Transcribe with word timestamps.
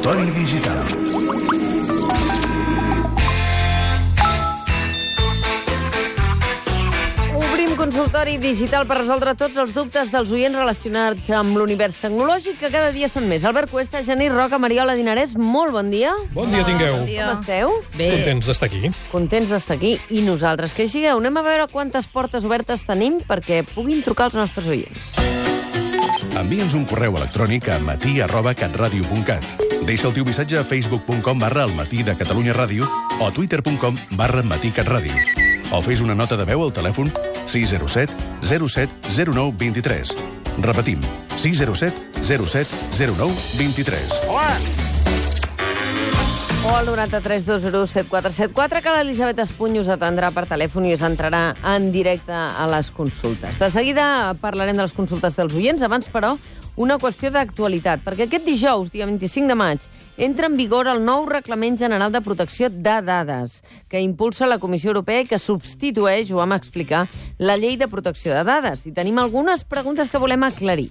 Consultori 0.00 0.30
Digital. 0.30 0.78
Obrim 7.36 7.74
consultori 7.76 8.38
digital 8.38 8.86
per 8.88 8.96
resoldre 9.02 9.34
tots 9.36 9.60
els 9.60 9.74
dubtes 9.76 10.08
dels 10.08 10.32
oients 10.32 10.56
relacionats 10.56 11.28
amb 11.36 11.52
l'univers 11.60 12.00
tecnològic, 12.00 12.56
que 12.62 12.72
cada 12.72 12.94
dia 12.96 13.10
són 13.12 13.28
més. 13.28 13.44
Albert 13.44 13.68
Cuesta, 13.68 14.00
Genís 14.00 14.32
Roca, 14.32 14.56
Mariola 14.56 14.96
Dinarès, 14.96 15.36
molt 15.36 15.76
bon 15.76 15.92
dia. 15.92 16.16
Bon 16.32 16.48
dia 16.48 16.64
tingueu. 16.64 17.02
Com 17.04 17.36
esteu? 17.36 17.76
Bé. 18.00 18.08
Contents 18.16 18.48
d'estar 18.48 18.72
aquí. 18.72 18.94
Contents 19.12 19.52
d'estar 19.52 19.76
aquí. 19.76 19.98
I 20.08 20.24
nosaltres, 20.24 20.72
que 20.72 20.88
hi 20.88 20.94
sigueu. 20.96 21.20
Anem 21.20 21.36
a 21.36 21.44
veure 21.44 21.68
quantes 21.68 22.08
portes 22.08 22.48
obertes 22.48 22.88
tenim 22.88 23.20
perquè 23.20 23.66
puguin 23.74 24.00
trucar 24.06 24.32
els 24.32 24.40
nostres 24.40 24.64
oients. 24.64 25.12
Envia'ns 26.40 26.78
un 26.78 26.88
correu 26.88 27.20
electrònic 27.20 27.68
a 27.68 27.76
matí 27.84 28.22
arroba 28.24 28.56
catradio.cat. 28.56 29.69
Deixa 29.86 30.08
el 30.08 30.14
teu 30.14 30.24
missatge 30.24 30.58
a 30.58 30.64
facebook.com 30.64 31.38
barra 31.38 31.64
el 31.64 31.74
matí 31.74 32.02
de 32.02 32.14
Catalunya 32.16 32.52
Ràdio 32.56 32.88
o 33.18 33.26
a 33.26 33.32
twitter.com 33.32 33.96
barra 34.18 34.42
matí 34.42 34.70
catradio. 34.70 35.14
O 35.72 35.80
fes 35.82 36.00
una 36.00 36.14
nota 36.14 36.36
de 36.36 36.44
veu 36.44 36.62
al 36.64 36.72
telèfon 36.74 37.12
607 37.46 38.14
07 38.42 38.90
09 39.32 39.56
23. 39.58 40.16
Repetim, 40.60 41.00
607 41.36 41.94
07 42.22 42.68
09 43.16 43.34
23. 43.58 45.00
O 46.62 46.76
al 46.76 46.84
93 46.84 47.46
201 47.46 47.86
7474, 47.86 48.82
que 48.84 48.92
l'Elisabet 48.92 49.38
Espuny 49.40 49.78
us 49.80 49.88
atendrà 49.88 50.28
per 50.28 50.44
telèfon 50.44 50.84
i 50.84 50.92
us 50.92 51.00
entrarà 51.06 51.54
en 51.72 51.86
directe 51.94 52.36
a 52.36 52.66
les 52.68 52.90
consultes. 52.92 53.56
De 53.56 53.70
seguida 53.72 54.34
parlarem 54.42 54.76
de 54.76 54.84
les 54.84 54.92
consultes 54.92 55.38
dels 55.38 55.56
oients. 55.56 55.80
Abans, 55.80 56.10
però, 56.12 56.34
una 56.76 56.98
qüestió 57.00 57.30
d'actualitat, 57.32 58.04
perquè 58.04 58.26
aquest 58.26 58.44
dijous, 58.44 58.92
dia 58.92 59.08
25 59.08 59.48
de 59.48 59.56
maig, 59.56 59.88
entra 60.20 60.50
en 60.52 60.60
vigor 60.60 60.90
el 60.92 61.00
nou 61.00 61.24
Reglament 61.30 61.80
General 61.80 62.12
de 62.12 62.20
Protecció 62.20 62.68
de 62.68 62.98
Dades, 63.08 63.62
que 63.88 64.04
impulsa 64.04 64.44
la 64.44 64.60
Comissió 64.60 64.92
Europea 64.92 65.24
i 65.24 65.30
que 65.32 65.40
substitueix, 65.40 66.28
ho 66.28 66.42
vam 66.42 66.52
explicar, 66.58 67.06
la 67.38 67.56
Llei 67.56 67.80
de 67.80 67.88
Protecció 67.88 68.36
de 68.36 68.44
Dades. 68.44 68.84
I 68.84 68.92
tenim 68.92 69.18
algunes 69.18 69.64
preguntes 69.64 70.12
que 70.12 70.20
volem 70.20 70.44
aclarir. 70.44 70.90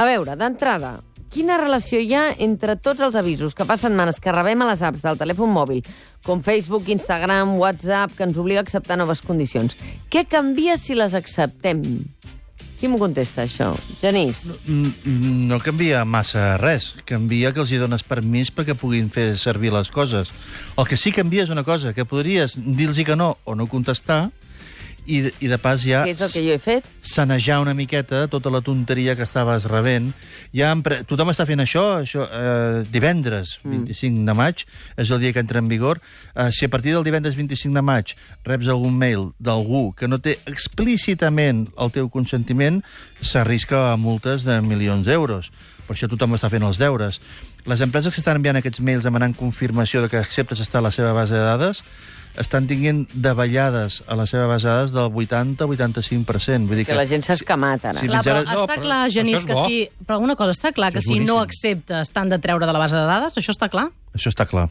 A 0.00 0.08
veure, 0.08 0.32
d'entrada, 0.40 0.96
Quina 1.30 1.56
relació 1.60 2.00
hi 2.02 2.10
ha 2.18 2.24
entre 2.42 2.74
tots 2.74 3.00
els 3.06 3.14
avisos 3.14 3.54
que 3.54 3.66
passen 3.66 3.94
manes 3.94 4.18
que 4.18 4.32
rebem 4.34 4.64
a 4.64 4.70
les 4.72 4.80
apps 4.82 5.04
del 5.04 5.18
telèfon 5.20 5.52
mòbil, 5.54 5.84
com 6.26 6.42
Facebook, 6.42 6.88
Instagram, 6.90 7.54
WhatsApp, 7.60 8.16
que 8.18 8.26
ens 8.26 8.38
obliga 8.42 8.64
a 8.64 8.66
acceptar 8.66 8.98
noves 8.98 9.22
condicions? 9.22 9.76
Què 10.10 10.24
canvia 10.26 10.74
si 10.76 10.98
les 10.98 11.14
acceptem? 11.14 11.84
Qui 12.80 12.88
m'ho 12.88 12.96
contesta, 12.98 13.44
això? 13.44 13.74
Genís? 14.00 14.42
Mm, 14.64 15.46
No 15.52 15.60
canvia 15.60 16.02
massa 16.08 16.56
res. 16.58 16.94
Canvia 17.04 17.52
que 17.52 17.60
els 17.60 17.70
hi 17.70 17.78
dones 17.78 18.02
permís 18.02 18.50
perquè 18.50 18.74
puguin 18.74 19.10
fer 19.12 19.34
servir 19.38 19.70
les 19.74 19.90
coses. 19.92 20.32
El 20.76 20.88
que 20.88 20.96
sí 20.96 21.12
que 21.12 21.20
canvia 21.20 21.44
és 21.44 21.52
una 21.52 21.62
cosa, 21.62 21.92
que 21.92 22.08
podries 22.08 22.56
dir-los 22.56 23.04
que 23.04 23.16
no 23.16 23.36
o 23.44 23.54
no 23.54 23.68
contestar 23.68 24.30
i, 25.10 25.20
i 25.42 25.48
de 25.50 25.58
pas 25.60 25.82
ja 25.82 26.04
Què 26.06 26.14
és 26.14 26.22
el 26.22 26.30
que 26.32 26.42
jo 26.44 26.54
he 26.54 26.60
fet? 26.62 26.86
sanejar 27.02 27.58
una 27.62 27.74
miqueta 27.74 28.26
tota 28.30 28.52
la 28.52 28.60
tonteria 28.62 29.16
que 29.18 29.24
estaves 29.26 29.64
rebent. 29.68 30.12
Ja 30.54 30.70
empre... 30.74 31.00
Tothom 31.08 31.32
està 31.32 31.46
fent 31.48 31.62
això, 31.64 31.84
això 32.04 32.26
eh, 32.26 32.82
divendres 32.92 33.56
25 33.64 34.24
de 34.28 34.36
maig, 34.36 34.64
és 35.00 35.10
el 35.10 35.20
dia 35.22 35.34
que 35.34 35.42
entra 35.42 35.58
en 35.58 35.68
vigor. 35.70 36.00
Eh, 36.34 36.50
si 36.54 36.68
a 36.68 36.72
partir 36.72 36.94
del 36.94 37.06
divendres 37.06 37.36
25 37.38 37.74
de 37.74 37.82
maig 37.82 38.14
reps 38.46 38.70
algun 38.70 38.96
mail 39.00 39.30
d'algú 39.42 39.90
que 39.98 40.08
no 40.08 40.20
té 40.22 40.38
explícitament 40.50 41.66
el 41.80 41.92
teu 41.94 42.08
consentiment, 42.12 42.82
s'arrisca 43.20 43.90
a 43.90 43.96
multes 43.96 44.46
de 44.46 44.60
milions 44.62 45.06
d'euros. 45.08 45.50
Per 45.86 45.96
això 45.96 46.06
tothom 46.10 46.36
està 46.36 46.50
fent 46.52 46.62
els 46.62 46.78
deures. 46.78 47.18
Les 47.66 47.82
empreses 47.84 48.14
que 48.14 48.22
estan 48.22 48.38
enviant 48.38 48.56
aquests 48.60 48.80
mails 48.80 49.04
demanant 49.04 49.34
confirmació 49.36 50.04
de 50.04 50.08
que 50.08 50.20
acceptes 50.20 50.62
estar 50.62 50.80
a 50.80 50.86
la 50.86 50.94
seva 50.94 51.12
base 51.12 51.34
de 51.34 51.42
dades 51.44 51.82
estan 52.40 52.66
tinguent 52.66 53.04
davallades 53.14 54.00
a 54.08 54.16
la 54.16 54.24
seva 54.26 54.46
base 54.48 54.66
de 54.66 54.72
dades 54.72 54.92
del 54.96 55.12
80-85%. 55.12 56.66
Vull 56.68 56.80
dir 56.80 56.86
Que 56.88 56.96
la 56.96 57.06
gent 57.06 57.22
s'ha 57.26 57.36
escamat, 57.38 57.84
ara. 57.84 58.00
Sí, 58.00 58.06
Ah, 58.08 58.10
Clar, 58.10 58.24
però 58.24 58.40
mitjana- 58.40 58.54
no, 58.54 58.64
està 58.64 58.74
però 58.76 58.82
clar, 58.88 59.10
Genís, 59.12 59.44
que 59.44 59.54
si... 59.66 59.80
Però 60.06 60.18
una 60.20 60.36
cosa, 60.36 60.50
està 60.56 60.72
clar 60.72 60.92
que 60.92 61.00
si 61.02 61.18
no 61.20 61.36
boníssim. 61.40 61.46
acceptes 61.78 62.10
t'han 62.14 62.28
de 62.32 62.38
treure 62.38 62.66
de 62.66 62.72
la 62.72 62.78
base 62.78 62.96
de 62.96 63.04
dades, 63.06 63.36
això 63.36 63.52
està 63.54 63.68
clar? 63.70 63.90
Això 64.14 64.32
està 64.32 64.46
clar. 64.46 64.68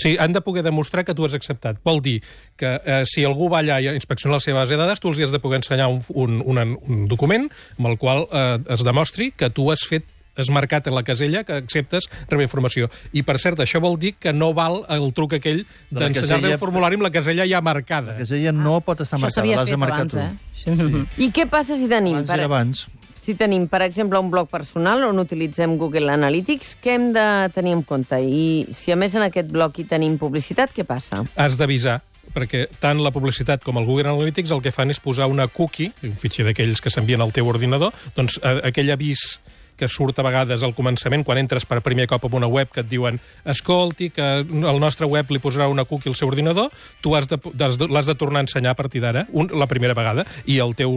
Sí, 0.00 0.14
han 0.18 0.32
de 0.32 0.40
poder 0.40 0.62
demostrar 0.64 1.04
que 1.04 1.12
tu 1.14 1.26
has 1.26 1.34
acceptat. 1.34 1.76
Vol 1.84 2.00
dir 2.00 2.22
que 2.56 2.80
eh, 2.84 3.02
si 3.04 3.24
algú 3.24 3.50
va 3.52 3.58
allà 3.60 3.80
i 3.82 3.88
inspecciona 3.92 4.36
la 4.38 4.40
seva 4.40 4.60
base 4.62 4.72
de 4.72 4.80
dades, 4.80 5.00
tu 5.00 5.08
els 5.10 5.18
hi 5.18 5.24
has 5.26 5.32
de 5.34 5.40
poder 5.42 5.58
ensenyar 5.60 5.88
un, 5.92 6.00
un, 6.14 6.40
un, 6.46 6.78
un 6.88 7.02
document 7.10 7.50
amb 7.76 7.86
el 7.90 7.98
qual 7.98 8.24
eh, 8.32 8.58
es 8.72 8.84
demostri 8.86 9.32
que 9.32 9.50
tu 9.50 9.68
has 9.70 9.84
fet 9.84 10.06
has 10.40 10.50
marcat 10.50 10.86
en 10.90 10.94
la 10.96 11.02
casella 11.06 11.44
que 11.44 11.52
acceptes 11.60 12.08
rebre 12.28 12.44
informació. 12.48 12.88
I, 13.12 13.22
per 13.22 13.38
cert, 13.38 13.60
això 13.60 13.80
vol 13.80 13.98
dir 14.00 14.14
que 14.18 14.32
no 14.32 14.52
val 14.56 14.82
el 14.88 15.12
truc 15.16 15.34
aquell 15.38 15.64
d'ensenyar-li 15.90 16.14
casella- 16.20 16.52
el 16.54 16.58
formulari 16.62 16.96
amb 16.98 17.06
la 17.06 17.10
casella 17.14 17.46
ja 17.46 17.60
marcada. 17.60 18.12
La 18.14 18.18
casella 18.24 18.52
no 18.52 18.80
pot 18.80 19.00
estar 19.04 19.18
Això 19.18 19.28
marcada, 19.28 19.56
l'has 19.56 19.70
de 19.70 19.76
marcar 19.76 20.00
abans, 20.06 20.12
tu. 20.14 20.18
eh? 20.18 21.04
I 21.18 21.30
què 21.32 21.46
passa 21.50 21.76
si 21.76 21.88
tenim... 21.88 22.16
Abans 22.20 22.30
era 22.38 22.44
abans. 22.50 22.86
Si 23.20 23.34
tenim, 23.36 23.66
per 23.68 23.82
exemple, 23.84 24.18
un 24.18 24.30
blog 24.32 24.48
personal 24.48 25.02
on 25.04 25.18
utilitzem 25.20 25.74
Google 25.78 26.08
Analytics, 26.10 26.78
què 26.82 26.94
hem 26.96 27.10
de 27.12 27.24
tenir 27.54 27.74
en 27.76 27.82
compte? 27.84 28.16
I 28.24 28.64
si 28.72 28.90
a 28.92 28.96
més 28.96 29.14
en 29.14 29.22
aquest 29.26 29.50
blog 29.52 29.76
hi 29.78 29.84
tenim 29.84 30.16
publicitat, 30.18 30.72
què 30.74 30.86
passa? 30.88 31.20
has 31.36 31.58
d'avisar 31.60 32.00
perquè 32.32 32.64
tant 32.80 33.00
la 33.02 33.10
publicitat 33.10 33.64
com 33.66 33.76
el 33.76 33.84
Google 33.84 34.06
Analytics 34.08 34.52
el 34.54 34.60
que 34.62 34.70
fan 34.72 34.90
és 34.94 35.00
posar 35.02 35.26
una 35.28 35.48
cookie, 35.50 35.90
un 36.06 36.12
fitxer 36.16 36.44
d'aquells 36.46 36.80
que 36.80 36.88
s'envien 36.90 37.20
al 37.20 37.32
teu 37.34 37.46
ordinador, 37.50 37.90
doncs 38.16 38.38
eh, 38.42 38.60
aquell 38.70 38.90
avís 38.94 39.40
que 39.80 39.88
surt 39.88 40.18
a 40.20 40.26
vegades 40.26 40.64
al 40.66 40.74
començament, 40.76 41.24
quan 41.24 41.40
entres 41.40 41.64
per 41.68 41.80
primer 41.84 42.06
cop 42.10 42.26
en 42.28 42.36
una 42.42 42.50
web 42.50 42.68
que 42.72 42.84
et 42.84 42.90
diuen 42.90 43.18
escolti, 43.48 44.10
que 44.12 44.28
el 44.44 44.80
nostre 44.82 45.08
web 45.08 45.32
li 45.32 45.40
posarà 45.40 45.70
una 45.72 45.86
cookie 45.88 46.12
al 46.12 46.18
seu 46.18 46.28
ordinador, 46.28 46.68
tu 47.00 47.16
has 47.16 47.30
de, 47.30 47.40
has 47.40 47.80
de, 47.80 47.88
l'has 47.88 48.12
tornar 48.20 48.44
a 48.44 48.46
ensenyar 48.46 48.74
a 48.76 48.78
partir 48.78 49.00
d'ara, 49.02 49.26
la 49.32 49.68
primera 49.70 49.96
vegada, 49.96 50.26
i 50.44 50.60
el 50.60 50.76
teu 50.76 50.92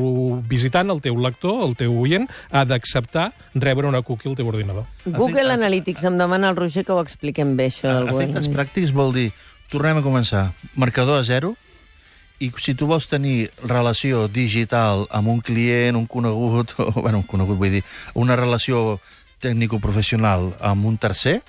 visitant, 0.49 0.91
el 0.91 1.01
teu 1.05 1.17
lector, 1.17 1.63
el 1.63 1.77
teu 1.79 1.95
oient, 2.03 2.27
ha 2.51 2.65
d'acceptar 2.67 3.31
rebre 3.55 3.87
una 3.87 4.03
cookie 4.03 4.29
al 4.29 4.37
teu 4.37 4.51
ordinador. 4.51 4.85
Google 5.05 5.55
Analytics, 5.55 6.03
em 6.09 6.19
demana 6.19 6.51
el 6.51 6.59
Roger 6.59 6.83
que 6.85 6.93
ho 6.93 7.01
expliquem 7.01 7.55
bé, 7.57 7.71
això 7.71 7.89
del 7.89 8.11
Google 8.11 8.29
Efectes 8.33 8.51
pràctics 8.53 8.95
vol 8.95 9.15
dir, 9.15 9.29
tornem 9.71 10.01
a 10.01 10.05
començar, 10.05 10.49
marcador 10.75 11.21
a 11.21 11.27
zero, 11.27 11.55
i 12.39 12.51
si 12.59 12.73
tu 12.75 12.87
vols 12.87 13.07
tenir 13.07 13.51
relació 13.63 14.27
digital 14.27 15.05
amb 15.11 15.27
un 15.29 15.39
client, 15.41 15.95
un 15.95 16.07
conegut, 16.07 16.73
o, 16.79 16.91
bueno, 17.01 17.19
un 17.19 17.27
conegut 17.29 17.57
vull 17.57 17.71
dir, 17.71 17.83
una 18.15 18.35
relació 18.35 18.99
tècnico-professional 19.39 20.53
amb 20.59 20.85
un 20.85 20.97
tercer, 20.97 21.41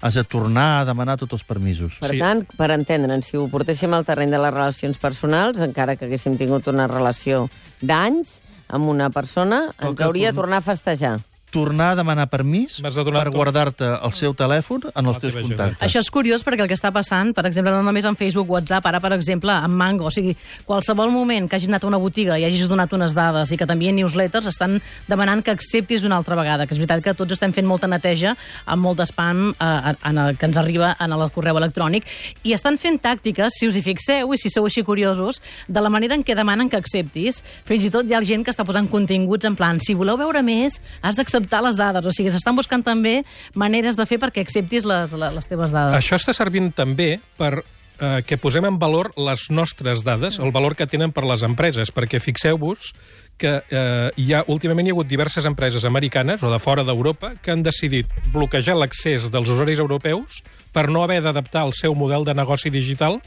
has 0.00 0.14
de 0.14 0.22
tornar 0.22 0.80
a 0.80 0.84
demanar 0.86 1.16
tots 1.18 1.32
els 1.34 1.44
permisos. 1.44 1.96
Per 1.98 2.10
Sí. 2.12 2.18
tant, 2.22 2.44
per 2.56 2.70
entendre'n, 2.70 3.22
si 3.22 3.36
ho 3.36 3.48
portéssim 3.50 3.92
al 3.94 4.04
terreny 4.06 4.30
de 4.30 4.38
les 4.38 4.52
relacions 4.54 4.98
personals, 4.98 5.58
encara 5.58 5.96
que 5.96 6.04
haguéssim 6.06 6.36
tingut 6.38 6.68
una 6.70 6.86
relació 6.86 7.48
d'anys 7.80 8.36
amb 8.68 8.86
una 8.86 9.10
persona, 9.10 9.72
ens 9.80 10.00
hauria 10.00 10.28
de 10.30 10.36
torn- 10.36 10.42
tornar 10.44 10.58
a 10.58 10.66
festejar. 10.66 11.20
Tornar 11.50 11.92
a 11.92 11.96
demanar 11.96 12.28
permís 12.28 12.78
de 12.82 13.04
donar 13.04 13.24
per 13.24 13.32
guardar-te 13.32 13.88
el 14.04 14.12
seu 14.12 14.34
telèfon 14.36 14.88
en 14.92 15.06
els 15.06 15.16
La 15.16 15.22
teus 15.22 15.36
contactes. 15.38 15.80
Això 15.84 16.02
és 16.02 16.10
curiós 16.12 16.44
perquè 16.44 16.64
el 16.64 16.68
que 16.68 16.76
està 16.76 16.90
passant, 16.92 17.32
per 17.34 17.46
exemple, 17.48 17.72
no 17.72 17.82
només 17.82 18.04
en 18.08 18.16
Facebook, 18.20 18.50
WhatsApp, 18.50 18.86
ara, 18.90 19.00
per 19.00 19.12
exemple, 19.16 19.52
en 19.52 19.72
Mango, 19.72 20.08
o 20.08 20.12
sigui, 20.12 20.34
qualsevol 20.68 21.12
moment 21.14 21.48
que 21.48 21.56
hagis 21.56 21.70
anat 21.70 21.86
a 21.86 21.88
una 21.88 22.00
botiga 22.00 22.36
i 22.38 22.44
hagis 22.44 22.68
donat 22.68 22.92
unes 22.92 23.14
dades 23.16 23.52
i 23.52 23.58
que 23.60 23.66
t'envien 23.68 23.96
newsletters, 23.96 24.48
estan 24.50 24.76
demanant 25.08 25.42
que 25.44 25.54
acceptis 25.54 26.04
una 26.04 26.18
altra 26.20 26.36
vegada, 26.36 26.66
que 26.66 26.76
és 26.76 26.82
veritat 26.82 27.04
que 27.04 27.16
tots 27.16 27.38
estem 27.38 27.54
fent 27.56 27.68
molta 27.68 27.88
neteja 27.88 28.34
amb 28.66 28.84
molt 28.84 29.00
d'espam 29.00 29.48
eh, 29.54 29.94
en 30.10 30.20
el, 30.20 30.36
que 30.36 30.48
ens 30.50 30.60
arriba 30.60 30.94
en 31.00 31.16
el 31.16 31.24
correu 31.32 31.56
electrònic, 31.62 32.04
i 32.44 32.52
estan 32.56 32.76
fent 32.78 33.00
tàctiques, 33.00 33.56
si 33.56 33.70
us 33.70 33.78
hi 33.78 33.84
fixeu 33.86 34.34
i 34.34 34.40
si 34.40 34.52
sou 34.52 34.68
així 34.68 34.84
curiosos, 34.84 35.40
de 35.68 35.80
la 35.80 35.92
manera 35.92 36.18
en 36.18 36.24
què 36.26 36.36
demanen 36.36 36.68
que 36.68 36.76
acceptis. 36.76 37.42
Fins 37.68 37.88
i 37.88 37.92
tot 37.94 38.08
hi 38.08 38.16
ha 38.16 38.22
gent 38.24 38.44
que 38.44 38.52
està 38.52 38.66
posant 38.68 38.88
continguts 38.90 39.48
en 39.48 39.56
plan, 39.56 39.80
si 39.80 39.96
voleu 39.96 40.18
veure 40.20 40.42
més, 40.44 40.80
has 41.00 41.16
d'acceptar 41.16 41.37
les 41.40 41.78
dades. 41.78 42.06
O 42.06 42.12
sigui, 42.14 42.32
s'estan 42.34 42.56
buscant 42.56 42.84
també 42.84 43.22
maneres 43.54 43.96
de 43.96 44.06
fer 44.06 44.18
perquè 44.22 44.44
acceptis 44.44 44.86
les, 44.88 45.14
les, 45.14 45.48
teves 45.48 45.74
dades. 45.74 45.96
Això 45.98 46.18
està 46.18 46.34
servint 46.36 46.70
també 46.76 47.18
per 47.38 47.60
eh, 47.60 48.22
que 48.26 48.38
posem 48.38 48.66
en 48.68 48.78
valor 48.78 49.12
les 49.16 49.48
nostres 49.50 50.04
dades, 50.06 50.38
el 50.38 50.52
valor 50.52 50.76
que 50.76 50.86
tenen 50.86 51.12
per 51.12 51.26
les 51.28 51.44
empreses, 51.46 51.92
perquè 51.94 52.20
fixeu-vos 52.22 52.92
que 53.38 53.54
eh, 53.70 54.10
hi 54.18 54.32
ha, 54.34 54.42
últimament 54.50 54.88
hi 54.88 54.92
ha 54.92 54.96
hagut 54.96 55.10
diverses 55.10 55.46
empreses 55.46 55.86
americanes 55.86 56.42
o 56.42 56.50
de 56.50 56.58
fora 56.58 56.84
d'Europa 56.84 57.36
que 57.42 57.54
han 57.54 57.62
decidit 57.62 58.10
bloquejar 58.34 58.76
l'accés 58.76 59.30
dels 59.30 59.50
usuaris 59.54 59.78
europeus 59.78 60.42
per 60.74 60.88
no 60.90 61.04
haver 61.04 61.20
d'adaptar 61.22 61.64
el 61.68 61.74
seu 61.78 61.94
model 61.94 62.26
de 62.26 62.34
negoci 62.34 62.70
digital 62.74 63.20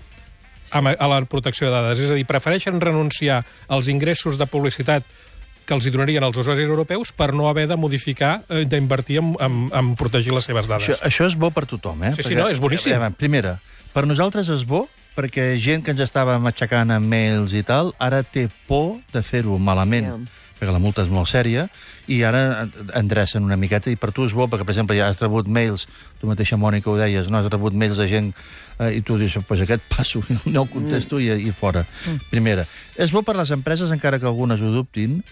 a 0.71 1.07
la 1.07 1.19
protecció 1.25 1.67
de 1.67 1.73
dades. 1.73 1.99
És 1.99 2.11
a 2.11 2.15
dir, 2.15 2.27
prefereixen 2.27 2.79
renunciar 2.79 3.41
als 3.67 3.89
ingressos 3.91 4.37
de 4.39 4.47
publicitat 4.47 5.07
que 5.71 5.77
els 5.79 5.87
hi 5.87 5.93
donarien 5.93 6.25
els 6.27 6.35
usuaris 6.35 6.67
europeus 6.67 7.13
per 7.15 7.29
no 7.31 7.47
haver 7.47 7.63
de 7.71 7.77
modificar, 7.79 8.41
eh, 8.51 8.65
d'invertir 8.67 9.21
en, 9.21 9.35
en, 9.39 9.61
en 9.71 9.93
protegir 9.95 10.35
les 10.35 10.49
seves 10.49 10.67
dades. 10.67 10.89
Això, 10.89 11.05
això 11.07 11.29
és 11.31 11.37
bo 11.39 11.47
per 11.55 11.63
tothom, 11.69 12.03
eh? 12.09 12.11
Sí, 12.17 12.27
sí, 12.27 12.35
no, 12.35 12.49
és 12.51 12.59
boníssim. 12.59 12.99
Eh, 12.99 13.13
primera, 13.15 13.55
per 13.95 14.03
nosaltres 14.09 14.51
és 14.51 14.67
bo 14.67 14.89
perquè 15.15 15.53
gent 15.63 15.83
que 15.83 15.95
ens 15.95 16.03
estava 16.03 16.35
matxacant 16.43 16.91
amb 16.91 17.07
mails 17.07 17.55
i 17.55 17.63
tal, 17.67 17.93
ara 18.03 18.19
té 18.23 18.49
por 18.67 18.97
de 19.15 19.23
fer-ho 19.23 19.57
malament. 19.59 20.11
Ja. 20.11 20.37
perquè 20.61 20.75
la 20.75 20.77
multa 20.77 21.01
és 21.01 21.07
molt 21.09 21.25
sèria, 21.25 21.63
i 22.05 22.19
ara 22.21 22.67
endrecen 22.93 23.41
una 23.41 23.55
miqueta, 23.57 23.89
i 23.89 23.97
per 23.97 24.11
tu 24.13 24.27
és 24.27 24.35
bo, 24.37 24.45
perquè, 24.45 24.61
per 24.61 24.75
exemple, 24.75 24.93
ja 24.93 25.07
has 25.09 25.17
rebut 25.17 25.47
mails, 25.49 25.87
tu 26.21 26.29
mateixa, 26.29 26.53
Mònica, 26.53 26.91
ho 26.91 26.99
deies, 26.99 27.31
no? 27.33 27.39
has 27.39 27.49
rebut 27.49 27.73
mails 27.73 27.97
de 27.97 28.05
gent, 28.05 28.27
eh, 28.77 28.91
i 28.99 29.01
tu 29.01 29.17
dius, 29.17 29.39
pues 29.49 29.63
aquest 29.65 29.81
passo, 29.89 30.21
no 30.53 30.61
ho 30.61 30.69
contesto 30.69 31.17
i, 31.17 31.31
i 31.33 31.49
fora. 31.49 31.81
Primera. 32.29 32.67
És 32.93 33.09
bo 33.09 33.25
per 33.25 33.33
les 33.39 33.49
empreses, 33.57 33.89
encara 33.89 34.21
que 34.21 34.29
algunes 34.29 34.61
ho 34.61 34.69
dubtin, 34.69 35.23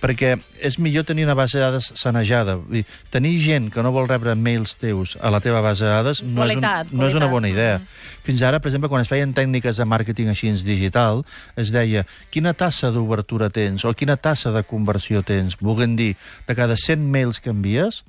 perquè 0.00 0.34
és 0.64 0.78
millor 0.82 1.04
tenir 1.08 1.24
una 1.26 1.34
base 1.38 1.58
de 1.58 1.64
dades 1.64 1.90
sanejada. 1.94 2.56
Vull 2.60 2.80
dir, 2.80 2.84
tenir 3.10 3.36
gent 3.42 3.70
que 3.72 3.84
no 3.84 3.92
vol 3.94 4.08
rebre 4.08 4.34
mails 4.34 4.76
teus 4.80 5.16
a 5.20 5.30
la 5.30 5.40
teva 5.44 5.62
base 5.64 5.84
de 5.84 5.90
dades 5.90 6.22
no, 6.22 6.42
Qualitat, 6.42 6.86
és, 6.86 6.92
un, 6.92 7.00
no 7.00 7.08
és 7.08 7.16
una 7.16 7.28
qualitat. 7.28 7.34
bona 7.36 7.48
idea. 7.52 7.80
Fins 8.26 8.42
ara, 8.42 8.60
per 8.60 8.70
exemple, 8.70 8.90
quan 8.92 9.04
es 9.04 9.10
feien 9.12 9.34
tècniques 9.36 9.76
de 9.76 9.88
màrqueting 9.88 10.30
així 10.32 10.52
digital, 10.66 11.24
es 11.58 11.72
deia 11.74 12.04
quina 12.30 12.54
tassa 12.54 12.92
d'obertura 12.94 13.50
tens 13.50 13.84
o 13.84 13.92
quina 13.94 14.16
tassa 14.16 14.52
de 14.54 14.62
conversió 14.62 15.22
tens. 15.26 15.58
Volguem 15.60 15.96
dir, 15.96 16.14
de 16.46 16.54
cada 16.54 16.76
100 16.76 17.02
mails 17.10 17.40
que 17.40 17.50
envies, 17.50 18.04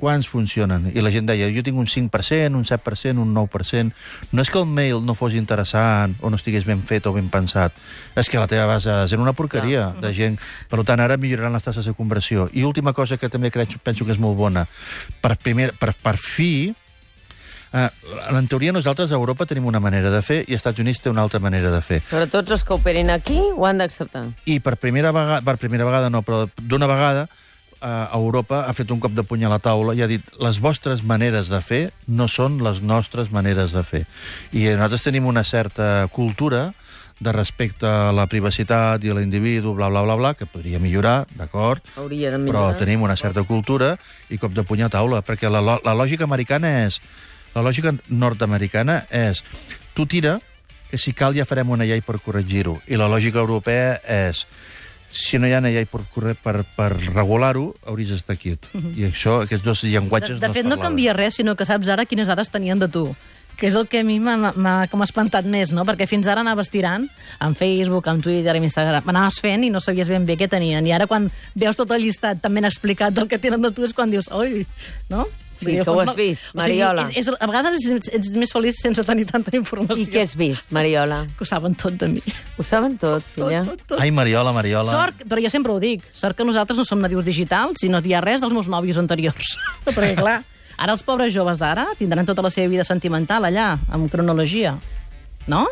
quants 0.00 0.28
funcionen? 0.28 0.88
I 0.94 1.04
la 1.04 1.12
gent 1.14 1.28
deia, 1.28 1.50
jo 1.52 1.62
tinc 1.66 1.78
un 1.78 1.88
5%, 1.90 2.56
un 2.56 2.66
7%, 2.66 3.22
un 3.22 3.34
9%. 3.36 3.92
No 4.32 4.42
és 4.42 4.50
que 4.50 4.58
el 4.58 4.66
mail 4.66 5.04
no 5.06 5.14
fos 5.18 5.36
interessant 5.38 6.16
o 6.20 6.32
no 6.32 6.40
estigués 6.40 6.66
ben 6.68 6.82
fet 6.88 7.06
o 7.06 7.14
ben 7.14 7.30
pensat, 7.30 7.76
és 8.16 8.32
que 8.32 8.40
la 8.40 8.48
teva 8.50 8.66
base 8.70 8.88
de 8.88 8.96
dades 8.96 9.14
era 9.14 9.22
una 9.22 9.36
porqueria 9.36 9.90
de 10.00 10.14
gent. 10.16 10.40
Per 10.70 10.82
tant, 10.88 11.00
ara 11.04 11.20
milloraran 11.20 11.54
les 11.54 11.66
tasses 11.66 11.86
de 11.86 11.96
conversió. 11.96 12.48
I 12.52 12.64
última 12.64 12.96
cosa 12.96 13.20
que 13.20 13.28
també 13.28 13.52
crec, 13.54 13.78
penso 13.84 14.08
que 14.08 14.16
és 14.16 14.22
molt 14.22 14.38
bona, 14.40 14.66
per, 15.20 15.36
primer, 15.38 15.72
per, 15.78 15.94
per 15.94 16.16
fi, 16.18 16.72
Eh, 17.72 17.88
en 18.34 18.48
teoria 18.50 18.72
nosaltres 18.74 19.12
a 19.12 19.14
Europa 19.14 19.46
tenim 19.46 19.66
una 19.70 19.78
manera 19.78 20.10
de 20.10 20.20
fer 20.26 20.40
i 20.48 20.56
als 20.56 20.64
Estats 20.64 20.82
Units 20.82 21.04
té 21.04 21.10
una 21.10 21.22
altra 21.22 21.38
manera 21.38 21.70
de 21.70 21.78
fer. 21.86 22.00
Però 22.10 22.26
tots 22.26 22.50
els 22.56 22.64
que 22.66 22.74
operin 22.74 23.12
aquí 23.14 23.38
ho 23.38 23.66
han 23.66 23.78
d'acceptar. 23.78 24.24
I 24.50 24.58
per 24.64 24.74
primera 24.76 25.12
vegada, 25.14 25.38
per 25.46 25.56
primera 25.62 25.86
vegada 25.86 26.10
no, 26.10 26.24
però 26.26 26.48
d'una 26.58 26.88
vegada 26.90 27.28
eh, 27.80 28.06
Europa 28.14 28.64
ha 28.68 28.74
fet 28.76 28.90
un 28.90 29.00
cop 29.00 29.12
de 29.16 29.24
puny 29.24 29.44
a 29.44 29.52
la 29.52 29.58
taula 29.58 29.94
i 29.94 30.02
ha 30.02 30.08
dit 30.10 30.24
les 30.40 30.60
vostres 30.60 31.02
maneres 31.02 31.48
de 31.52 31.60
fer 31.64 31.90
no 32.06 32.28
són 32.28 32.60
les 32.64 32.82
nostres 32.82 33.32
maneres 33.32 33.72
de 33.72 33.82
fer. 33.84 34.04
I 34.52 34.68
nosaltres 34.74 35.08
tenim 35.08 35.26
una 35.26 35.44
certa 35.44 36.06
cultura 36.12 36.70
de 37.20 37.32
respecte 37.32 37.84
a 37.84 38.12
la 38.16 38.24
privacitat 38.26 39.04
i 39.04 39.10
a 39.12 39.14
l'individu, 39.14 39.74
bla, 39.76 39.90
bla, 39.92 40.00
bla, 40.02 40.16
bla, 40.16 40.34
que 40.34 40.46
podria 40.48 40.80
millorar, 40.80 41.26
d'acord, 41.36 41.84
Hauria 42.00 42.30
de 42.32 42.38
però 42.38 42.62
millorar. 42.64 42.78
tenim 42.80 43.02
una 43.04 43.16
certa 43.16 43.42
cultura 43.44 43.98
i 44.30 44.38
cop 44.40 44.56
de 44.56 44.64
puny 44.64 44.86
a 44.86 44.88
taula, 44.88 45.20
perquè 45.20 45.50
la, 45.52 45.60
la 45.60 45.94
lògica 45.94 46.24
americana 46.24 46.86
és... 46.86 47.00
La 47.50 47.64
lògica 47.66 47.90
nord-americana 48.06 49.08
és 49.10 49.40
tu 49.92 50.04
tira, 50.06 50.36
que 50.90 50.98
si 50.98 51.10
cal 51.12 51.34
ja 51.34 51.42
farem 51.44 51.72
una 51.74 51.82
llei 51.82 51.98
per 51.98 52.20
corregir-ho. 52.22 52.76
I 52.86 52.94
la 52.94 53.08
lògica 53.10 53.42
europea 53.42 53.96
és 54.06 54.44
si 55.12 55.38
no 55.38 55.46
hi 55.48 55.52
ha 55.52 55.58
una 55.58 55.70
llei 55.70 55.86
per, 55.86 56.02
per, 56.42 56.64
per 56.76 56.90
regular-ho, 57.14 57.74
hauries 57.86 58.10
d'estar 58.14 58.36
quiet. 58.38 58.66
I 58.96 59.08
això, 59.10 59.40
aquests 59.44 59.64
dos 59.64 59.82
De, 59.82 59.88
llenguatges 59.90 60.40
de 60.40 60.46
no 60.48 60.54
fet, 60.54 60.64
no 60.64 60.76
parlaven. 60.76 60.90
canvia 60.92 61.12
res, 61.16 61.34
sinó 61.40 61.56
que 61.56 61.64
saps 61.66 61.88
ara 61.88 62.04
quines 62.06 62.28
dades 62.30 62.48
tenien 62.50 62.78
de 62.78 62.88
tu 62.88 63.08
que 63.60 63.66
és 63.68 63.74
el 63.76 63.88
que 63.92 63.98
a 64.00 64.04
mi 64.04 64.14
m'ha- 64.18 64.86
com 64.88 65.02
espantat 65.04 65.44
més, 65.44 65.68
no? 65.76 65.82
Perquè 65.84 66.06
fins 66.08 66.24
ara 66.32 66.40
anaves 66.40 66.70
tirant 66.72 67.02
en 67.44 67.54
Facebook, 67.54 68.06
en 68.08 68.22
Twitter, 68.24 68.54
en 68.56 68.64
Instagram, 68.64 69.04
anaves 69.12 69.36
fent 69.44 69.66
i 69.66 69.68
no 69.68 69.80
sabies 69.84 70.08
ben 70.08 70.24
bé 70.24 70.38
què 70.40 70.48
tenien. 70.48 70.86
I 70.86 70.92
ara 70.96 71.06
quan 71.06 71.26
veus 71.54 71.76
tot 71.76 71.90
el 71.92 72.00
llistat 72.00 72.40
tan 72.40 72.54
ben 72.56 72.64
explicat 72.64 73.12
del 73.12 73.28
que 73.28 73.36
tenen 73.38 73.60
de 73.60 73.70
tu 73.70 73.84
és 73.84 73.92
quan 73.92 74.08
dius, 74.10 74.30
oi, 74.32 74.64
no? 75.10 75.26
Sí, 75.60 75.76
que 75.76 75.90
ho 75.92 76.00
has 76.00 76.12
vist, 76.16 76.46
o 76.48 76.56
sigui, 76.56 76.60
Mariola. 76.62 77.04
és, 77.10 77.26
és, 77.26 77.30
a 77.36 77.48
vegades 77.50 77.86
ets, 77.94 78.10
ets 78.16 78.30
més 78.40 78.52
feliç 78.54 78.78
sense 78.80 79.04
tenir 79.06 79.26
tanta 79.28 79.52
informació. 79.56 79.98
I 80.00 80.08
què 80.10 80.24
has 80.24 80.34
vist, 80.38 80.70
Mariola? 80.74 81.22
Que 81.36 81.44
ho 81.44 81.48
saben 81.48 81.76
tot 81.78 81.98
de 82.00 82.08
mi. 82.14 82.22
Ho 82.56 82.66
saben 82.66 82.96
tot, 83.00 83.26
filla. 83.34 83.62
Tot, 83.66 83.76
tot, 83.76 83.86
tot. 83.94 83.98
Ai, 84.00 84.10
Mariola, 84.14 84.54
Mariola. 84.56 84.94
Sort, 84.94 85.26
però 85.28 85.42
jo 85.44 85.52
sempre 85.52 85.74
ho 85.74 85.80
dic, 85.82 86.06
sort 86.16 86.38
que 86.38 86.46
nosaltres 86.48 86.80
no 86.80 86.86
som 86.88 87.02
nadius 87.02 87.26
digitals 87.28 87.84
i 87.84 87.92
no 87.92 88.00
hi 88.04 88.16
ha 88.16 88.24
res 88.24 88.40
dels 88.40 88.56
meus 88.56 88.70
nòvios 88.72 89.00
anteriors. 89.00 89.56
Perquè, 89.86 90.14
clar, 90.18 90.40
ara 90.80 90.96
els 90.96 91.04
pobres 91.04 91.34
joves 91.34 91.60
d'ara 91.60 91.90
tindran 91.98 92.28
tota 92.28 92.44
la 92.46 92.52
seva 92.54 92.72
vida 92.72 92.86
sentimental 92.88 93.44
allà, 93.48 93.74
amb 93.92 94.08
cronologia. 94.12 94.78
No? 95.50 95.66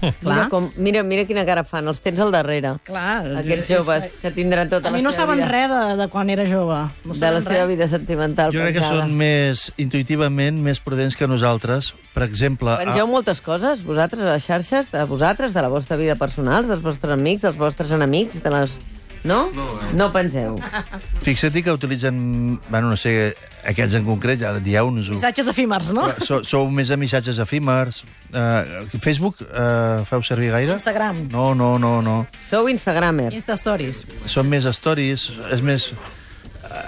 Mira, 0.00 0.48
com, 0.48 0.70
mira, 0.76 1.02
mira 1.02 1.24
quina 1.28 1.44
cara 1.44 1.64
fan, 1.64 1.86
els 1.88 2.00
tens 2.00 2.20
al 2.20 2.30
darrere. 2.32 2.74
Clar. 2.84 3.24
Aquests 3.40 3.68
és 3.68 3.70
joves 3.78 4.04
que- 4.04 4.20
que 4.22 4.30
tindran 4.36 4.68
tota 4.70 4.88
A 4.88 4.90
la 4.92 4.96
mi 4.98 5.02
no 5.04 5.12
seva 5.12 5.26
saben 5.26 5.38
vida, 5.44 5.48
res 5.52 5.68
de, 5.70 5.96
de 6.02 6.08
quan 6.08 6.30
era 6.30 6.46
jove. 6.48 6.78
No 7.04 7.14
de 7.14 7.30
la 7.30 7.40
seva 7.42 7.64
res. 7.66 7.68
vida 7.68 7.88
sentimental. 7.88 8.52
Jo 8.52 8.60
crec 8.60 8.74
que 8.74 8.80
pensada. 8.80 9.02
són 9.02 9.16
més, 9.16 9.72
intuïtivament, 9.76 10.60
més 10.62 10.80
prudents 10.80 11.16
que 11.16 11.26
nosaltres. 11.28 11.92
Per 12.14 12.22
exemple... 12.24 12.76
Pengeu 12.80 13.04
a- 13.04 13.10
moltes 13.10 13.40
coses, 13.40 13.84
vosaltres, 13.84 14.22
a 14.24 14.32
les 14.38 14.44
xarxes, 14.46 14.90
de 14.90 15.04
vosaltres, 15.04 15.52
de 15.54 15.62
la 15.62 15.68
vostra 15.68 15.96
vida 15.96 16.16
personal, 16.16 16.66
dels 16.66 16.80
vostres 16.82 17.12
amics, 17.12 17.42
dels 17.42 17.56
vostres 17.60 17.90
enemics, 17.90 18.42
de 18.42 18.50
les... 18.50 18.76
No? 19.22 19.50
No, 19.52 19.66
eh? 19.76 19.90
no 19.92 20.06
penseu. 20.14 20.54
Fixa't 21.22 21.52
que 21.62 21.72
utilitzen, 21.72 22.58
bueno, 22.70 22.88
no 22.88 22.96
sé, 22.96 23.34
aquests 23.66 23.94
en 23.98 24.04
concret, 24.06 24.40
ja 24.40 24.52
dieu-nos-ho. 24.58 25.14
Missatges 25.18 25.48
efímers, 25.52 25.90
no? 25.96 26.06
Però 26.08 26.24
Sou, 26.26 26.44
sou 26.44 26.70
més 26.70 26.88
de 26.88 26.96
missatges 26.96 27.38
efímers. 27.42 28.02
Uh, 28.30 28.86
Facebook 29.02 29.42
uh, 29.42 30.04
feu 30.08 30.22
servir 30.22 30.50
gaire? 30.54 30.72
Instagram. 30.78 31.26
No, 31.32 31.54
no, 31.54 31.76
no, 31.78 32.00
no. 32.02 32.26
Sou 32.48 32.68
instagramer. 32.72 33.32
Insta 33.34 33.56
Stories. 33.58 34.04
Són 34.26 34.48
més 34.48 34.64
stories, 34.76 35.28
és 35.52 35.62
més... 35.66 35.90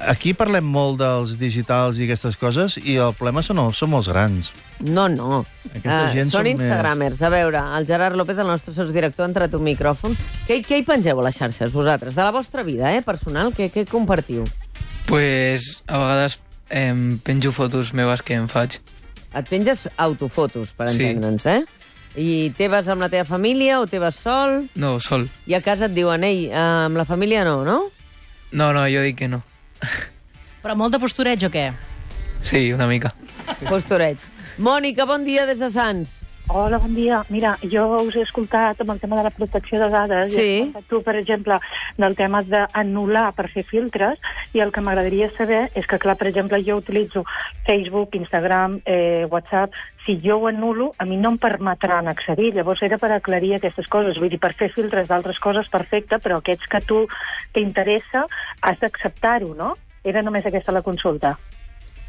Aquí 0.06 0.30
parlem 0.38 0.62
molt 0.62 1.00
dels 1.00 1.32
digitals 1.40 1.96
i 1.98 2.04
aquestes 2.06 2.36
coses 2.38 2.76
i 2.78 2.94
el 3.02 3.10
problema 3.18 3.42
són, 3.42 3.58
els, 3.64 3.78
som 3.82 3.94
els 3.98 4.06
grans. 4.12 4.52
No, 4.78 5.08
no. 5.10 5.40
Aquesta 5.72 5.96
Eh, 6.10 6.12
gent 6.14 6.30
són 6.30 6.36
són 6.38 6.44
més- 6.46 6.60
instagramers. 6.60 7.22
A 7.22 7.30
veure, 7.34 7.62
el 7.78 7.86
Gerard 7.88 8.14
López, 8.18 8.38
el 8.38 8.46
nostre 8.46 8.74
sotsdirector, 8.76 9.26
ha 9.26 9.30
entrat 9.32 9.54
un 9.58 9.64
micròfon. 9.66 10.14
Què, 10.46 10.60
què 10.62 10.78
hi 10.78 10.86
pengeu 10.86 11.18
a 11.18 11.24
les 11.26 11.34
xarxes, 11.38 11.72
vosaltres? 11.74 12.14
De 12.14 12.22
la 12.22 12.30
vostra 12.30 12.62
vida, 12.62 12.92
eh, 12.94 13.02
personal, 13.02 13.50
què, 13.58 13.72
què 13.74 13.84
compartiu? 13.90 14.44
Pues 15.06 15.82
a 15.88 15.98
vegades 15.98 16.38
em 16.72 17.18
penjo 17.20 17.52
fotos 17.52 17.92
meves 17.92 18.22
que 18.24 18.34
em 18.34 18.48
faig. 18.48 18.80
Et 19.36 19.48
penges 19.48 19.86
autofotos, 19.96 20.72
per 20.76 20.88
Sí. 20.90 21.04
entendre'ns, 21.04 21.46
eh? 21.46 21.64
I 22.16 22.50
teves 22.56 22.88
amb 22.92 23.00
la 23.00 23.08
teva 23.08 23.24
família 23.24 23.78
o 23.80 23.86
teves 23.86 24.16
sol? 24.20 24.66
No, 24.74 24.98
sol. 25.00 25.28
I 25.46 25.54
a 25.56 25.62
casa 25.64 25.86
et 25.86 25.94
diuen, 25.96 26.24
ei, 26.24 26.46
eh, 26.50 26.56
amb 26.56 26.96
la 26.96 27.04
família 27.08 27.44
no, 27.44 27.62
no? 27.64 27.78
No, 28.52 28.72
no, 28.72 28.84
jo 28.88 29.00
dic 29.04 29.16
que 29.16 29.28
no. 29.28 29.42
Però 30.62 30.76
molt 30.76 30.92
de 30.92 31.00
postureig 31.00 31.42
o 31.44 31.50
què? 31.50 31.72
Sí, 32.42 32.72
una 32.72 32.86
mica. 32.86 33.08
Postureig. 33.68 34.18
Mònica, 34.58 35.06
bon 35.08 35.24
dia 35.24 35.46
des 35.46 35.58
de 35.58 35.70
Sants. 35.72 36.10
Hola, 36.54 36.76
bon 36.76 36.92
dia. 36.92 37.22
Mira, 37.32 37.54
jo 37.64 37.86
us 38.04 38.12
he 38.12 38.22
escoltat 38.26 38.82
amb 38.82 38.90
el 38.92 38.98
tema 39.00 39.16
de 39.16 39.22
la 39.24 39.30
protecció 39.32 39.78
de 39.80 39.86
dades. 39.88 40.34
Sí. 40.34 40.66
I 40.68 40.82
tu, 40.84 40.98
per 41.00 41.14
exemple, 41.16 41.56
del 41.96 42.12
tema 42.12 42.42
d'anul·lar 42.44 43.30
per 43.32 43.46
fer 43.48 43.62
filtres, 43.64 44.20
i 44.52 44.60
el 44.60 44.68
que 44.68 44.82
m'agradaria 44.84 45.30
saber 45.32 45.62
és 45.72 45.88
que, 45.88 45.96
clar, 46.02 46.18
per 46.20 46.26
exemple, 46.28 46.60
jo 46.66 46.76
utilitzo 46.82 47.22
Facebook, 47.64 48.18
Instagram, 48.20 48.82
eh, 48.84 49.24
WhatsApp, 49.32 49.72
si 50.04 50.18
jo 50.20 50.42
ho 50.42 50.50
anulo, 50.50 50.90
a 50.98 51.06
mi 51.08 51.16
no 51.16 51.32
em 51.32 51.38
permetran 51.40 52.12
accedir. 52.12 52.52
Llavors 52.52 52.84
era 52.84 53.00
per 53.00 53.14
aclarir 53.16 53.54
aquestes 53.56 53.88
coses. 53.88 54.20
Vull 54.20 54.28
dir, 54.28 54.42
per 54.42 54.52
fer 54.52 54.68
filtres 54.76 55.08
d'altres 55.08 55.40
coses, 55.40 55.72
perfecte, 55.72 56.20
però 56.20 56.42
aquests 56.42 56.68
que 56.68 56.82
tu 56.84 57.06
t'interessa, 57.56 58.26
has 58.60 58.78
d'acceptar-ho, 58.84 59.54
no? 59.56 59.72
Era 60.04 60.20
només 60.20 60.44
aquesta 60.44 60.76
la 60.76 60.84
consulta. 60.84 61.38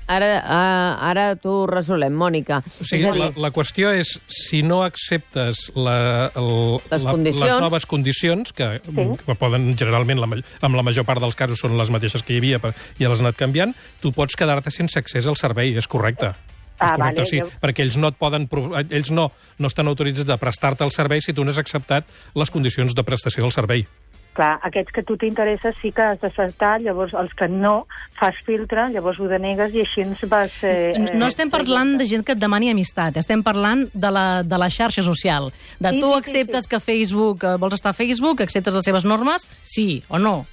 Ara, 0.05 0.27
uh, 0.43 1.05
ara 1.09 1.25
t'ho 1.39 1.65
resolem, 1.69 2.11
Mònica. 2.19 2.57
O 2.81 2.83
sigui, 2.83 3.05
és 3.05 3.09
a 3.09 3.13
dir, 3.15 3.21
la, 3.23 3.29
la 3.47 3.51
qüestió 3.55 3.91
és, 3.95 4.17
si 4.27 4.59
no 4.61 4.81
acceptes 4.83 5.69
la, 5.79 6.29
el, 6.35 6.49
Les 6.91 7.05
la, 7.07 7.11
condicions. 7.15 7.45
les 7.47 7.61
noves 7.63 7.85
condicions, 7.87 8.51
que, 8.53 8.81
Sí. 8.83 9.05
que 9.25 9.35
poden 9.39 9.71
generalment, 9.79 10.19
la, 10.19 10.27
amb 10.61 10.75
la 10.75 10.83
major 10.83 11.05
part 11.07 11.21
dels 11.23 11.35
casos, 11.39 11.59
són 11.63 11.77
les 11.79 11.89
mateixes 11.89 12.21
que 12.23 12.33
hi 12.35 12.41
havia 12.43 12.59
i 12.99 13.05
les 13.05 13.13
has 13.15 13.21
anat 13.23 13.39
canviant, 13.39 13.73
tu 14.01 14.11
pots 14.11 14.35
quedar-te 14.35 14.71
sense 14.71 14.99
accés 14.99 15.25
al 15.25 15.37
servei, 15.39 15.71
és 15.77 15.87
correcte. 15.87 16.33
Ah, 16.79 16.97
correcte, 16.97 17.03
vale, 17.03 17.21
o 17.21 17.25
sigui, 17.25 17.41
jo- 17.45 17.51
perquè 17.61 17.83
ells 17.85 17.95
no 17.97 18.09
et 18.11 18.15
poden 18.19 18.49
ells 18.89 19.11
no, 19.11 19.31
no 19.57 19.67
estan 19.67 19.87
autoritzats 19.87 20.29
a 20.29 20.37
prestar-te 20.37 20.83
el 20.83 20.91
servei 20.91 21.21
si 21.21 21.31
tu 21.31 21.45
no 21.45 21.51
has 21.51 21.59
acceptat 21.61 22.03
les 22.35 22.51
condicions 22.51 22.93
de 22.93 23.03
prestació 23.03 23.43
del 23.43 23.53
servei. 23.55 23.87
Clar, 24.33 24.55
aquests 24.65 24.89
que 24.95 25.03
tu 25.05 25.13
t'interessa 25.21 25.69
sí 25.79 25.91
que 25.93 26.01
has 26.01 26.17
d'acceptar, 26.19 26.79
llavors 26.81 27.13
els 27.13 27.33
que 27.37 27.45
no 27.47 27.85
fas 28.17 28.33
filtre, 28.47 28.87
llavors 28.89 29.19
ho 29.21 29.27
denegues 29.29 29.75
i 29.77 29.83
així 29.83 30.01
ens 30.01 30.23
vas... 30.31 30.55
Eh, 30.65 30.95
No- 30.97 31.19
No 31.21 31.27
estem 31.29 31.51
parlant 31.53 31.91
de 31.99 32.07
gent 32.09 32.23
que 32.25 32.33
et 32.33 32.41
demani 32.41 32.71
amistat, 32.71 33.15
estem 33.21 33.43
parlant 33.45 33.85
de 33.93 34.09
la, 34.11 34.25
de 34.41 34.57
la 34.57 34.71
xarxa 34.73 35.03
social. 35.05 35.51
De 35.79 35.91
Sí, 35.93 35.99
tu 36.01 36.07
sí, 36.07 36.13
sí, 36.13 36.17
acceptes 36.17 36.65
sí. 36.65 36.69
que 36.71 36.79
Facebook, 36.79 37.43
eh, 37.45 37.57
vols 37.61 37.75
estar 37.77 37.91
a 37.93 37.93
Facebook, 37.93 38.41
acceptes 38.41 38.73
les 38.73 38.83
seves 38.89 39.05
normes, 39.05 39.45
sí 39.61 40.03
o 40.09 40.17
no. 40.17 40.47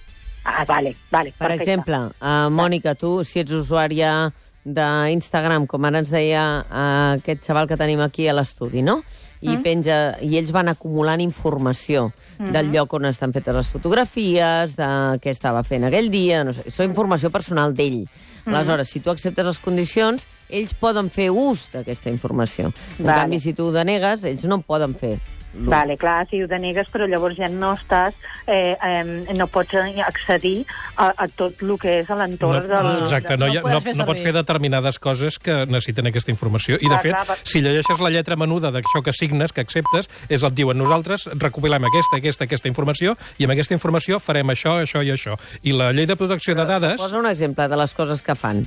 Ah, 0.44 0.64
vale, 0.68 0.94
vale, 1.10 1.32
Per 1.32 1.48
perfecte. 1.48 1.62
exemple, 1.64 1.96
uh, 2.20 2.48
Mònica, 2.52 2.94
tu, 2.94 3.24
si 3.24 3.40
ets 3.40 3.52
usuària 3.52 4.30
d'Instagram, 4.64 5.66
com 5.66 5.84
ara 5.88 6.00
ens 6.02 6.10
deia 6.12 6.44
uh, 6.64 7.16
aquest 7.18 7.44
xaval 7.48 7.68
que 7.68 7.76
tenim 7.80 8.00
aquí 8.04 8.28
a 8.28 8.34
l'estudi, 8.36 8.82
no? 8.84 9.00
I, 9.40 9.56
penja, 9.64 10.18
I 10.20 10.36
ells 10.36 10.52
van 10.52 10.68
acumulant 10.68 11.20
informació 11.24 12.10
del 12.38 12.70
lloc 12.74 12.92
on 12.98 13.08
estan 13.08 13.32
fetes 13.32 13.56
les 13.56 13.70
fotografies, 13.72 14.76
de 14.76 14.90
què 15.22 15.32
estava 15.32 15.62
fent 15.64 15.86
aquell 15.88 16.10
dia, 16.12 16.42
no 16.44 16.52
sé, 16.56 16.66
això 16.68 16.84
informació 16.84 17.30
personal 17.32 17.74
d'ell. 17.76 18.02
Aleshores, 18.44 18.88
si 18.88 19.00
tu 19.00 19.12
acceptes 19.12 19.46
les 19.46 19.58
condicions, 19.60 20.26
ells 20.50 20.72
poden 20.74 21.10
fer 21.12 21.30
ús 21.30 21.68
d'aquesta 21.72 22.10
informació. 22.10 22.72
En 22.98 23.06
Vale. 23.06 23.20
canvi, 23.22 23.40
si 23.40 23.54
tu 23.54 23.68
ho 23.68 23.72
denegues, 23.72 24.24
ells 24.24 24.44
no 24.48 24.60
en 24.60 24.66
poden 24.66 24.96
fer 24.98 25.18
Vale, 25.52 25.96
clar, 25.98 26.28
si 26.30 26.38
ho 26.42 26.46
denegues, 26.46 26.86
però 26.94 27.08
llavors 27.10 27.34
ja 27.36 27.48
no 27.50 27.72
estàs, 27.74 28.14
eh, 28.46 28.76
eh, 28.78 29.34
no 29.34 29.48
pots 29.50 29.74
accedir 30.06 30.64
a, 30.96 31.08
a 31.10 31.26
tot 31.26 31.58
el 31.66 31.72
que 31.82 31.96
és 32.04 32.10
a 32.10 32.14
l'entorn 32.20 32.68
No, 32.68 32.82
del... 32.82 33.02
exacte, 33.08 33.36
no, 33.36 33.48
no 33.50 33.62
no, 33.74 33.80
fer 33.82 33.96
no 33.98 34.06
pots 34.06 34.22
fer 34.22 34.32
determinades 34.36 35.00
coses 35.02 35.40
que 35.42 35.64
necessiten 35.66 36.06
aquesta 36.06 36.30
informació. 36.30 36.78
I, 36.78 36.86
de 36.88 36.98
fet, 37.02 37.14
clar, 37.16 37.26
per- 37.26 37.38
si 37.42 37.62
llegeixes 37.64 37.98
la 37.98 38.12
lletra 38.14 38.36
menuda 38.38 38.70
d'això 38.70 39.02
que 39.02 39.12
signes, 39.12 39.50
que 39.52 39.60
acceptes, 39.66 40.06
és 40.28 40.44
el 40.46 40.54
diuen 40.54 40.78
nosaltres 40.78 41.26
recopilem 41.34 41.82
aquesta, 41.90 42.20
aquesta, 42.22 42.46
aquesta 42.46 42.70
informació 42.70 43.16
i 43.38 43.44
amb 43.48 43.56
aquesta 43.56 43.74
informació 43.74 44.20
farem 44.22 44.54
això, 44.54 44.78
això 44.84 45.02
i 45.02 45.10
això. 45.10 45.34
I 45.66 45.74
la 45.74 45.90
llei 45.92 46.06
de 46.06 46.14
protecció 46.16 46.54
de 46.54 46.64
dades, 46.64 47.00
Posa 47.02 47.18
un 47.18 47.26
exemple 47.26 47.66
de 47.68 47.76
les 47.76 47.94
coses 47.94 48.22
que 48.22 48.34
fan. 48.38 48.62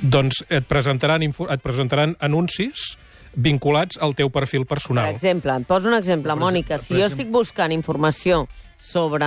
doncs 0.00 0.44
et 0.48 0.64
presentaran, 0.64 1.22
et 1.22 1.60
presentaran 1.62 2.16
anuncis 2.20 2.94
vinculats 3.36 3.98
al 4.00 4.14
teu 4.14 4.30
perfil 4.30 4.64
Per 4.66 4.76
personal. 4.76 5.06
exemple, 5.14 5.52
et 5.56 5.66
poso 5.66 5.88
un 5.88 5.94
exemple, 5.94 6.32
Per 6.32 6.40
Mònica. 6.40 6.74
exemple- 6.76 6.86
Si 6.86 6.88
per 6.94 6.98
jo 7.00 7.04
exemple- 7.04 7.24
estic 7.24 7.32
buscant 7.32 7.72
informació 7.72 8.46
sobre, 8.78 9.26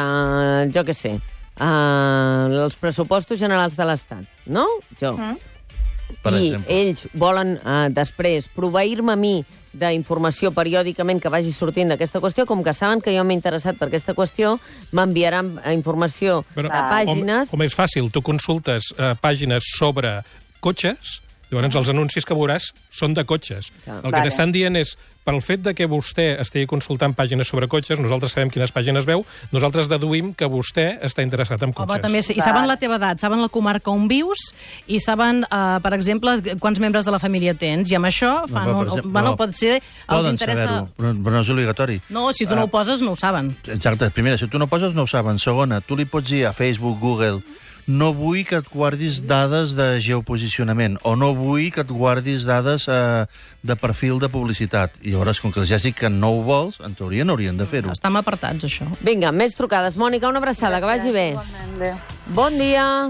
jo 0.73 0.83
què 0.83 0.93
sé, 0.93 1.19
uh, 1.59 2.63
els 2.63 2.75
pressupostos 2.75 3.39
generals 3.39 3.75
de 3.75 3.85
l'Estat, 3.85 4.25
no? 4.45 4.65
Jo. 4.99 5.15
Per 6.23 6.31
I 6.33 6.47
exemple. 6.53 6.73
ells 6.81 7.07
volen 7.13 7.57
uh, 7.63 7.87
després 7.91 8.47
proveir-me 8.47 9.11
a 9.13 9.15
mi 9.19 9.43
d'informació 9.77 10.49
periòdicament 10.55 11.19
que 11.21 11.29
vagi 11.29 11.51
sortint 11.53 11.89
d'aquesta 11.91 12.19
qüestió, 12.23 12.45
com 12.49 12.63
que 12.63 12.73
saben 12.73 13.01
que 13.01 13.13
jo 13.15 13.23
m'he 13.27 13.35
interessat 13.35 13.77
per 13.77 13.89
aquesta 13.89 14.15
qüestió, 14.15 14.55
m'enviaran 14.91 15.59
eh, 15.63 15.73
informació 15.75 16.39
Però, 16.55 16.71
de 16.71 16.81
pàgines... 16.89 17.49
Com, 17.51 17.59
com 17.59 17.65
és 17.67 17.75
fàcil, 17.75 18.09
tu 18.09 18.23
consultes 18.25 18.89
eh, 18.97 19.13
pàgines 19.21 19.67
sobre 19.77 20.23
cotxes, 20.63 21.19
llavors 21.51 21.75
els 21.79 21.91
anuncis 21.93 22.25
que 22.27 22.35
veuràs 22.35 22.71
són 22.91 23.13
de 23.17 23.23
cotxes. 23.27 23.71
Clar. 23.83 24.01
El 24.03 24.09
que 24.11 24.17
Vale. 24.19 24.29
t'estan 24.29 24.51
dient 24.51 24.75
és, 24.79 24.95
pel 25.27 25.41
fet 25.43 25.59
de 25.59 25.73
que 25.75 25.87
vostè 25.91 26.37
estigui 26.39 26.67
consultant 26.71 27.11
pàgines 27.15 27.49
sobre 27.51 27.67
cotxes, 27.67 27.99
nosaltres 27.99 28.31
sabem 28.31 28.51
quines 28.53 28.71
pàgines 28.71 29.03
veu, 29.07 29.25
nosaltres 29.51 29.89
deduïm 29.91 30.31
que 30.37 30.47
vostè 30.47 30.85
està 31.03 31.25
interessat 31.25 31.59
en 31.65 31.73
Home, 31.73 31.75
cotxes. 31.81 32.03
també, 32.05 32.21
sí. 32.23 32.37
I 32.37 32.43
saben 32.45 32.67
la 32.69 32.77
teva 32.79 32.95
edat, 32.95 33.19
saben 33.19 33.43
la 33.43 33.49
comarca 33.51 33.91
on 33.91 34.07
vius 34.07 34.39
i 34.87 35.01
saben, 35.03 35.43
uh, 35.49 35.81
per 35.83 35.91
exemple, 35.97 36.37
quants 36.63 36.79
membres 36.79 37.03
de 37.03 37.11
la 37.11 37.19
família 37.19 37.55
tens. 37.59 37.91
I 37.91 37.99
amb 37.99 38.07
això 38.07 38.33
fan 38.47 38.71
però, 38.71 38.79
un... 38.79 38.87
exemple, 38.87 39.11
bueno, 39.11 39.35
però 39.35 39.43
pot 39.43 39.59
ser... 39.59 39.75
Els 39.81 40.07
Poden 40.07 40.39
interessa... 40.39 40.63
saber-ho, 40.63 40.89
però, 40.95 41.13
però 41.27 41.35
no 41.35 41.43
és 41.43 41.53
obligatori. 41.57 42.01
No, 42.09 42.27
si 42.31 42.47
tu 42.47 42.55
no 42.55 42.67
ho 42.67 42.71
poses, 42.71 43.03
no 43.03 43.11
ho 43.11 43.19
saben. 43.19 43.51
Exacte, 43.67 44.09
primera, 44.15 44.39
si 44.39 44.47
tu 44.47 44.59
no 44.59 44.71
poses, 44.71 44.95
no 44.95 45.03
ho 45.03 45.11
saben. 45.11 45.43
Segona, 45.43 45.81
tu 45.83 45.99
li 45.99 46.07
pots 46.07 46.31
dir 46.31 46.45
a 46.47 46.53
Facebook, 46.55 46.99
Google, 47.03 47.41
no 47.87 48.11
vull 48.11 48.43
que 48.43 48.59
et 48.59 48.67
guardis 48.67 49.21
dades 49.23 49.71
de 49.77 49.85
geoposicionament 50.03 50.97
o 51.07 51.15
no 51.15 51.31
vull 51.35 51.69
que 51.71 51.85
et 51.85 51.91
guardis 51.91 52.43
dades 52.45 52.87
eh, 52.91 53.25
de 53.63 53.75
perfil 53.79 54.19
de 54.19 54.29
publicitat. 54.29 54.99
I 55.01 55.15
llavors, 55.15 55.39
com 55.39 55.53
que 55.55 55.63
ja 55.65 55.79
dic 55.79 55.95
que 56.03 56.11
no 56.11 56.33
ho 56.35 56.41
vols, 56.43 56.81
en 56.83 56.97
teoria 56.99 57.25
no 57.25 57.37
haurien 57.37 57.57
de 57.57 57.65
fer-ho. 57.65 57.95
Estan 57.95 58.19
apartats, 58.19 58.67
això. 58.67 58.89
Vinga, 58.99 59.31
més 59.31 59.55
trucades. 59.55 59.95
Mònica, 59.95 60.27
una 60.27 60.43
abraçada, 60.43 60.81
que 60.83 60.91
vagi 60.91 61.15
bé. 61.15 61.29
Bon 62.35 62.59
dia. 62.59 63.07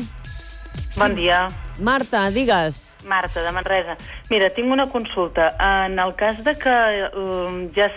Bon 0.95 1.17
dia. 1.17 1.47
Marta, 1.81 2.27
digues. 2.29 2.83
Marta, 3.07 3.41
de 3.41 3.51
Manresa. 3.55 3.97
Mira, 4.29 4.51
tinc 4.53 4.69
una 4.71 4.89
consulta. 4.93 5.55
En 5.63 5.97
el 5.97 6.13
cas 6.19 6.43
de 6.45 6.53
que 6.59 6.77
um, 7.17 7.65
ja 7.73 7.89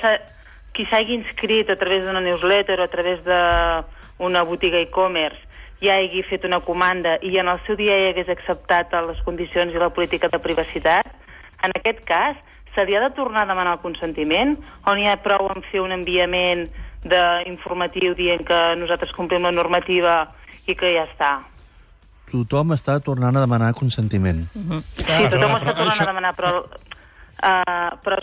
qui 0.73 0.87
s'hagi 0.89 1.19
inscrit 1.19 1.69
a 1.69 1.77
través 1.77 2.07
d'una 2.07 2.23
newsletter 2.25 2.79
o 2.81 2.85
a 2.87 2.89
través 2.89 3.21
d'una 3.27 4.45
botiga 4.49 4.79
e-commerce 4.81 5.50
ja 5.81 5.97
hagi 5.97 6.23
fet 6.29 6.45
una 6.45 6.61
comanda 6.61 7.17
i 7.23 7.37
en 7.41 7.49
el 7.49 7.61
seu 7.67 7.77
dia 7.77 7.97
ja 8.03 8.11
hagués 8.13 8.29
acceptat 8.29 8.93
les 9.07 9.21
condicions 9.25 9.73
i 9.75 9.79
la 9.81 9.91
política 9.91 10.29
de 10.29 10.39
privacitat, 10.39 11.07
en 11.65 11.73
aquest 11.77 12.05
cas, 12.09 12.37
se 12.75 12.85
li 12.87 12.95
ha 12.95 13.01
de 13.01 13.11
tornar 13.17 13.43
a 13.45 13.51
demanar 13.51 13.73
el 13.79 13.83
consentiment 13.83 14.55
o 14.87 14.95
n'hi 14.95 15.09
ha 15.11 15.17
prou 15.23 15.49
en 15.55 15.63
fer 15.73 15.81
un 15.83 15.93
enviament 15.93 16.69
de 17.03 17.23
informatiu 17.49 18.15
dient 18.15 18.45
que 18.47 18.61
nosaltres 18.77 19.13
complim 19.17 19.43
la 19.43 19.53
normativa 19.57 20.29
i 20.69 20.77
que 20.77 20.93
ja 20.95 21.07
està? 21.09 21.31
Tothom 22.31 22.77
està 22.77 23.01
tornant 23.03 23.35
a 23.37 23.41
demanar 23.43 23.73
consentiment. 23.75 24.45
Sí, 24.53 25.17
tothom 25.33 25.57
ho 25.57 25.59
però 25.59 25.65
està 25.65 25.75
tornant 25.75 25.97
això- 25.97 26.05
a 26.05 26.13
demanar, 26.13 26.35
però, 26.37 26.53
uh, 27.43 27.97
però 28.05 28.19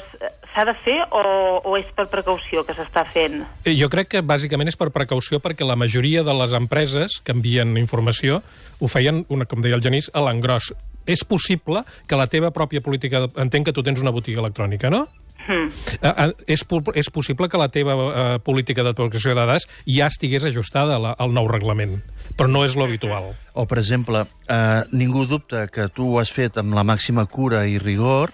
s'ha 0.54 0.66
de 0.66 0.74
fer 0.82 0.98
o, 1.12 1.22
o 1.66 1.76
és 1.78 1.86
per 1.98 2.08
precaució 2.10 2.64
que 2.66 2.74
s'està 2.78 3.04
fent? 3.06 3.44
Eh, 3.66 3.76
Jo 3.78 3.90
crec 3.94 4.08
que 4.16 4.22
bàsicament 4.26 4.70
és 4.72 4.78
per 4.80 4.90
precaució 4.96 5.40
perquè 5.44 5.66
la 5.68 5.76
majoria 5.78 6.24
de 6.24 6.34
les 6.34 6.54
empreses 6.58 7.20
que 7.24 7.36
envien 7.36 7.76
informació 7.78 8.42
ho 8.80 8.88
feien, 8.90 9.24
una, 9.30 9.46
com 9.46 9.62
deia 9.62 9.76
el 9.78 9.82
Genís, 9.86 10.10
a 10.14 10.22
l'engròs. 10.26 10.72
És 11.08 11.24
possible 11.26 11.84
que 12.08 12.18
la 12.20 12.28
teva 12.28 12.52
pròpia 12.52 12.82
política... 12.82 13.22
de- 13.26 13.42
Entenc 13.42 13.66
que 13.70 13.74
tu 13.74 13.84
tens 13.84 14.02
una 14.02 14.12
botiga 14.12 14.42
electrònica, 14.44 14.90
no? 14.94 15.06
Hmm. 15.48 15.70
Eh, 16.02 16.10
eh, 16.12 16.32
és, 16.52 16.66
és 17.00 17.10
possible 17.14 17.48
que 17.48 17.58
la 17.62 17.70
teva 17.72 17.94
eh, 17.96 18.40
política 18.44 18.84
de 18.84 18.92
protecció 18.94 19.32
de 19.32 19.38
dades 19.40 19.68
ja 19.88 20.10
estigués 20.12 20.44
ajustada 20.44 20.98
la, 21.00 21.14
al 21.16 21.32
nou 21.32 21.48
reglament, 21.48 22.02
però 22.36 22.50
no 22.52 22.66
és 22.68 22.76
lo 22.76 22.84
habitual. 22.84 23.30
O, 23.56 23.64
per 23.66 23.78
exemple, 23.80 24.26
eh, 24.52 24.82
ningú 24.92 25.24
dubta 25.26 25.68
que 25.72 25.88
tu 25.88 26.10
ho 26.16 26.20
has 26.20 26.34
fet 26.36 26.60
amb 26.60 26.76
la 26.76 26.84
màxima 26.84 27.24
cura 27.32 27.64
i 27.66 27.78
rigor, 27.80 28.34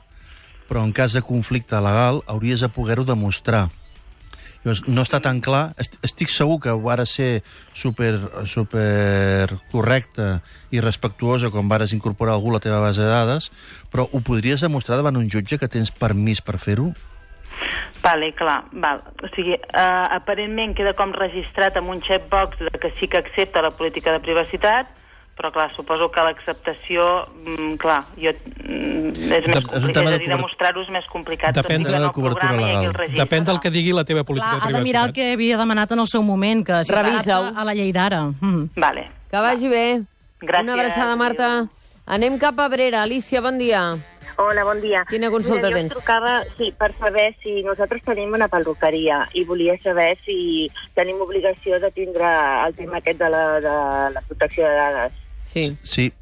però 0.70 0.84
en 0.84 0.94
cas 0.94 1.14
de 1.14 1.22
conflicte 1.22 1.76
legal 1.82 2.22
hauries 2.28 2.60
de 2.64 2.70
poder-ho 2.70 3.04
demostrar. 3.06 3.70
Llavors, 4.64 4.86
no 4.88 5.04
està 5.04 5.20
tan 5.20 5.42
clar. 5.44 5.74
Est- 5.78 5.98
Estic 6.08 6.30
segur 6.32 6.60
que 6.64 6.72
vares 6.72 7.12
ser 7.12 7.44
super, 7.76 8.16
super 8.48 9.58
correcta 9.74 10.42
i 10.72 10.80
respectuosa 10.80 11.50
quan 11.52 11.68
vares 11.68 11.92
incorporar 11.92 12.36
algú 12.38 12.54
a 12.54 12.54
la 12.58 12.62
teva 12.64 12.80
base 12.80 13.02
de 13.04 13.10
dades, 13.12 13.50
però 13.92 14.08
ho 14.08 14.22
podries 14.24 14.64
demostrar 14.64 14.96
davant 15.02 15.20
un 15.20 15.28
jutge 15.30 15.60
que 15.60 15.68
tens 15.68 15.92
permís 15.92 16.40
per 16.42 16.56
fer-ho? 16.64 16.94
Vale, 18.04 18.32
clar, 18.36 18.64
val. 18.72 19.04
O 19.24 19.28
sigui, 19.36 19.54
uh, 19.56 20.08
aparentment 20.16 20.74
queda 20.76 20.92
com 20.96 21.12
registrat 21.16 21.78
amb 21.80 21.92
un 21.94 22.02
checkbox 22.04 22.60
de 22.60 22.80
que 22.80 22.92
sí 23.00 23.08
que 23.08 23.20
accepta 23.20 23.62
la 23.64 23.72
política 23.72 24.12
de 24.12 24.20
privacitat, 24.20 24.88
però 25.36 25.52
clar, 25.52 25.70
suposo 25.76 26.10
que 26.12 26.22
l'acceptació, 26.22 27.26
mm, 27.46 27.76
clar, 27.82 28.04
jo, 28.16 28.32
mm, 28.32 29.10
és 29.16 29.28
més 29.28 29.58
és 29.58 29.58
un 29.58 29.64
complicat, 29.64 29.94
tema 29.94 30.06
és 30.06 30.10
de 30.10 30.16
a 30.16 30.20
dir, 30.20 30.30
demostrar-ho 30.30 30.82
és 30.82 30.90
més 30.90 31.06
complicat. 31.12 31.56
Depèn 31.56 31.84
de 31.84 31.92
la 31.92 32.12
cobertura 32.12 32.52
legal. 32.54 32.94
Depèn 33.18 33.44
del 33.44 33.60
que 33.60 33.70
digui 33.74 33.94
la 33.94 34.06
teva 34.06 34.24
política 34.24 34.60
Clar, 34.60 34.70
de 34.72 34.76
ha 34.76 34.78
de 34.80 34.84
mirar 34.84 35.06
el 35.08 35.12
privacitat. 35.12 35.16
que 35.16 35.34
havia 35.34 35.58
demanat 35.58 35.92
en 35.92 36.00
el 36.00 36.08
seu 36.08 36.24
moment, 36.24 36.66
que 36.66 36.84
si 36.84 36.94
s'adapta 36.94 37.54
a 37.56 37.64
la 37.66 37.74
llei 37.74 37.92
d'ara. 37.92 38.28
Mm. 38.40 38.70
Vale. 38.76 39.10
Que 39.32 39.38
vagi 39.38 39.68
bé. 39.68 40.02
Gràcies. 40.42 40.64
Una 40.64 40.74
abraçada, 40.74 41.16
Marta. 41.16 41.68
Anem 42.06 42.38
cap 42.38 42.60
a 42.60 42.66
Abrera. 42.66 43.02
Alicia, 43.04 43.42
bon 43.42 43.58
dia. 43.58 43.94
Hola, 44.36 44.64
bon 44.64 44.80
dia. 44.82 45.06
Quina 45.10 45.30
consulta 45.30 45.68
Mira, 45.68 45.70
jo 45.70 45.76
tens? 45.76 45.94
trucava, 45.94 46.44
sí, 46.58 46.74
per 46.78 46.92
saber 46.98 47.36
si 47.44 47.62
nosaltres 47.64 48.02
tenim 48.04 48.34
una 48.34 48.48
perruqueria 48.48 49.28
i 49.34 49.44
volia 49.46 49.78
saber 49.80 50.18
si 50.26 50.70
tenim 50.96 51.22
obligació 51.22 51.80
de 51.80 51.92
tindre 51.92 52.26
el 52.66 52.74
tema 52.74 52.98
aquest 52.98 53.20
de 53.20 53.30
la, 53.30 53.44
de 53.62 53.76
la 54.16 54.22
protecció 54.28 54.66
de 54.68 54.74
dades. 54.74 55.14
Sí. 55.54 55.78
Sí. 55.84 56.14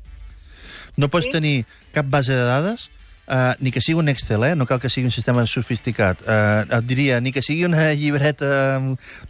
No 0.98 1.08
pots 1.10 1.26
Sí? 1.30 1.32
tenir 1.32 1.66
cap 1.96 2.06
base 2.12 2.36
de 2.36 2.44
dades, 2.44 2.90
uh, 3.32 3.56
ni 3.60 3.72
que 3.72 3.82
sigui 3.82 4.00
un 4.00 4.12
Excel, 4.12 4.44
eh? 4.44 4.56
no 4.56 4.68
cal 4.68 4.82
que 4.84 4.92
sigui 4.92 5.08
un 5.08 5.16
sistema 5.16 5.46
sofisticat. 5.48 6.22
Uh, 6.28 6.68
et 6.68 6.88
diria, 6.88 7.22
ni 7.24 7.32
que 7.32 7.44
sigui 7.46 7.66
una 7.66 7.92
llibreta... 7.96 8.82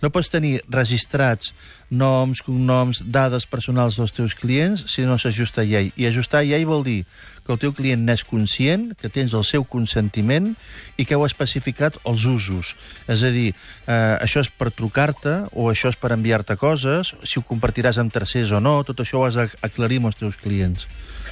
No 0.02 0.10
pots 0.10 0.32
tenir 0.34 0.58
registrats 0.72 1.54
noms, 1.92 2.40
cognoms, 2.42 3.02
dades 3.04 3.46
personals 3.46 4.00
dels 4.00 4.14
teus 4.16 4.34
clients 4.40 4.86
si 4.90 5.04
no 5.06 5.20
s'ajusta 5.20 5.62
a 5.62 5.68
llei. 5.68 5.92
I 6.00 6.08
ajustar 6.08 6.42
a 6.42 6.48
llei 6.48 6.66
vol 6.66 6.86
dir 6.88 7.02
que 7.46 7.52
el 7.54 7.60
teu 7.60 7.76
client 7.76 8.06
n'és 8.08 8.24
conscient, 8.26 8.94
que 8.98 9.12
tens 9.12 9.36
el 9.38 9.44
seu 9.46 9.66
consentiment 9.68 10.54
i 10.96 11.06
que 11.06 11.18
heu 11.18 11.26
especificat 11.28 12.00
els 12.08 12.24
usos. 12.30 12.74
És 13.12 13.26
a 13.28 13.32
dir, 13.36 13.52
eh, 13.52 14.16
això 14.24 14.42
és 14.42 14.50
per 14.50 14.72
trucar-te 14.72 15.36
o 15.52 15.68
això 15.70 15.92
és 15.92 16.00
per 16.00 16.14
enviar-te 16.16 16.56
coses, 16.56 17.14
si 17.28 17.40
ho 17.40 17.46
compartiràs 17.46 18.00
amb 18.00 18.14
tercers 18.14 18.56
o 18.56 18.64
no, 18.64 18.80
tot 18.88 19.04
això 19.04 19.20
ho 19.20 19.28
has 19.28 19.36
d'aclarir 19.36 20.00
amb 20.00 20.14
els 20.14 20.22
teus 20.24 20.40
clients. 20.40 20.88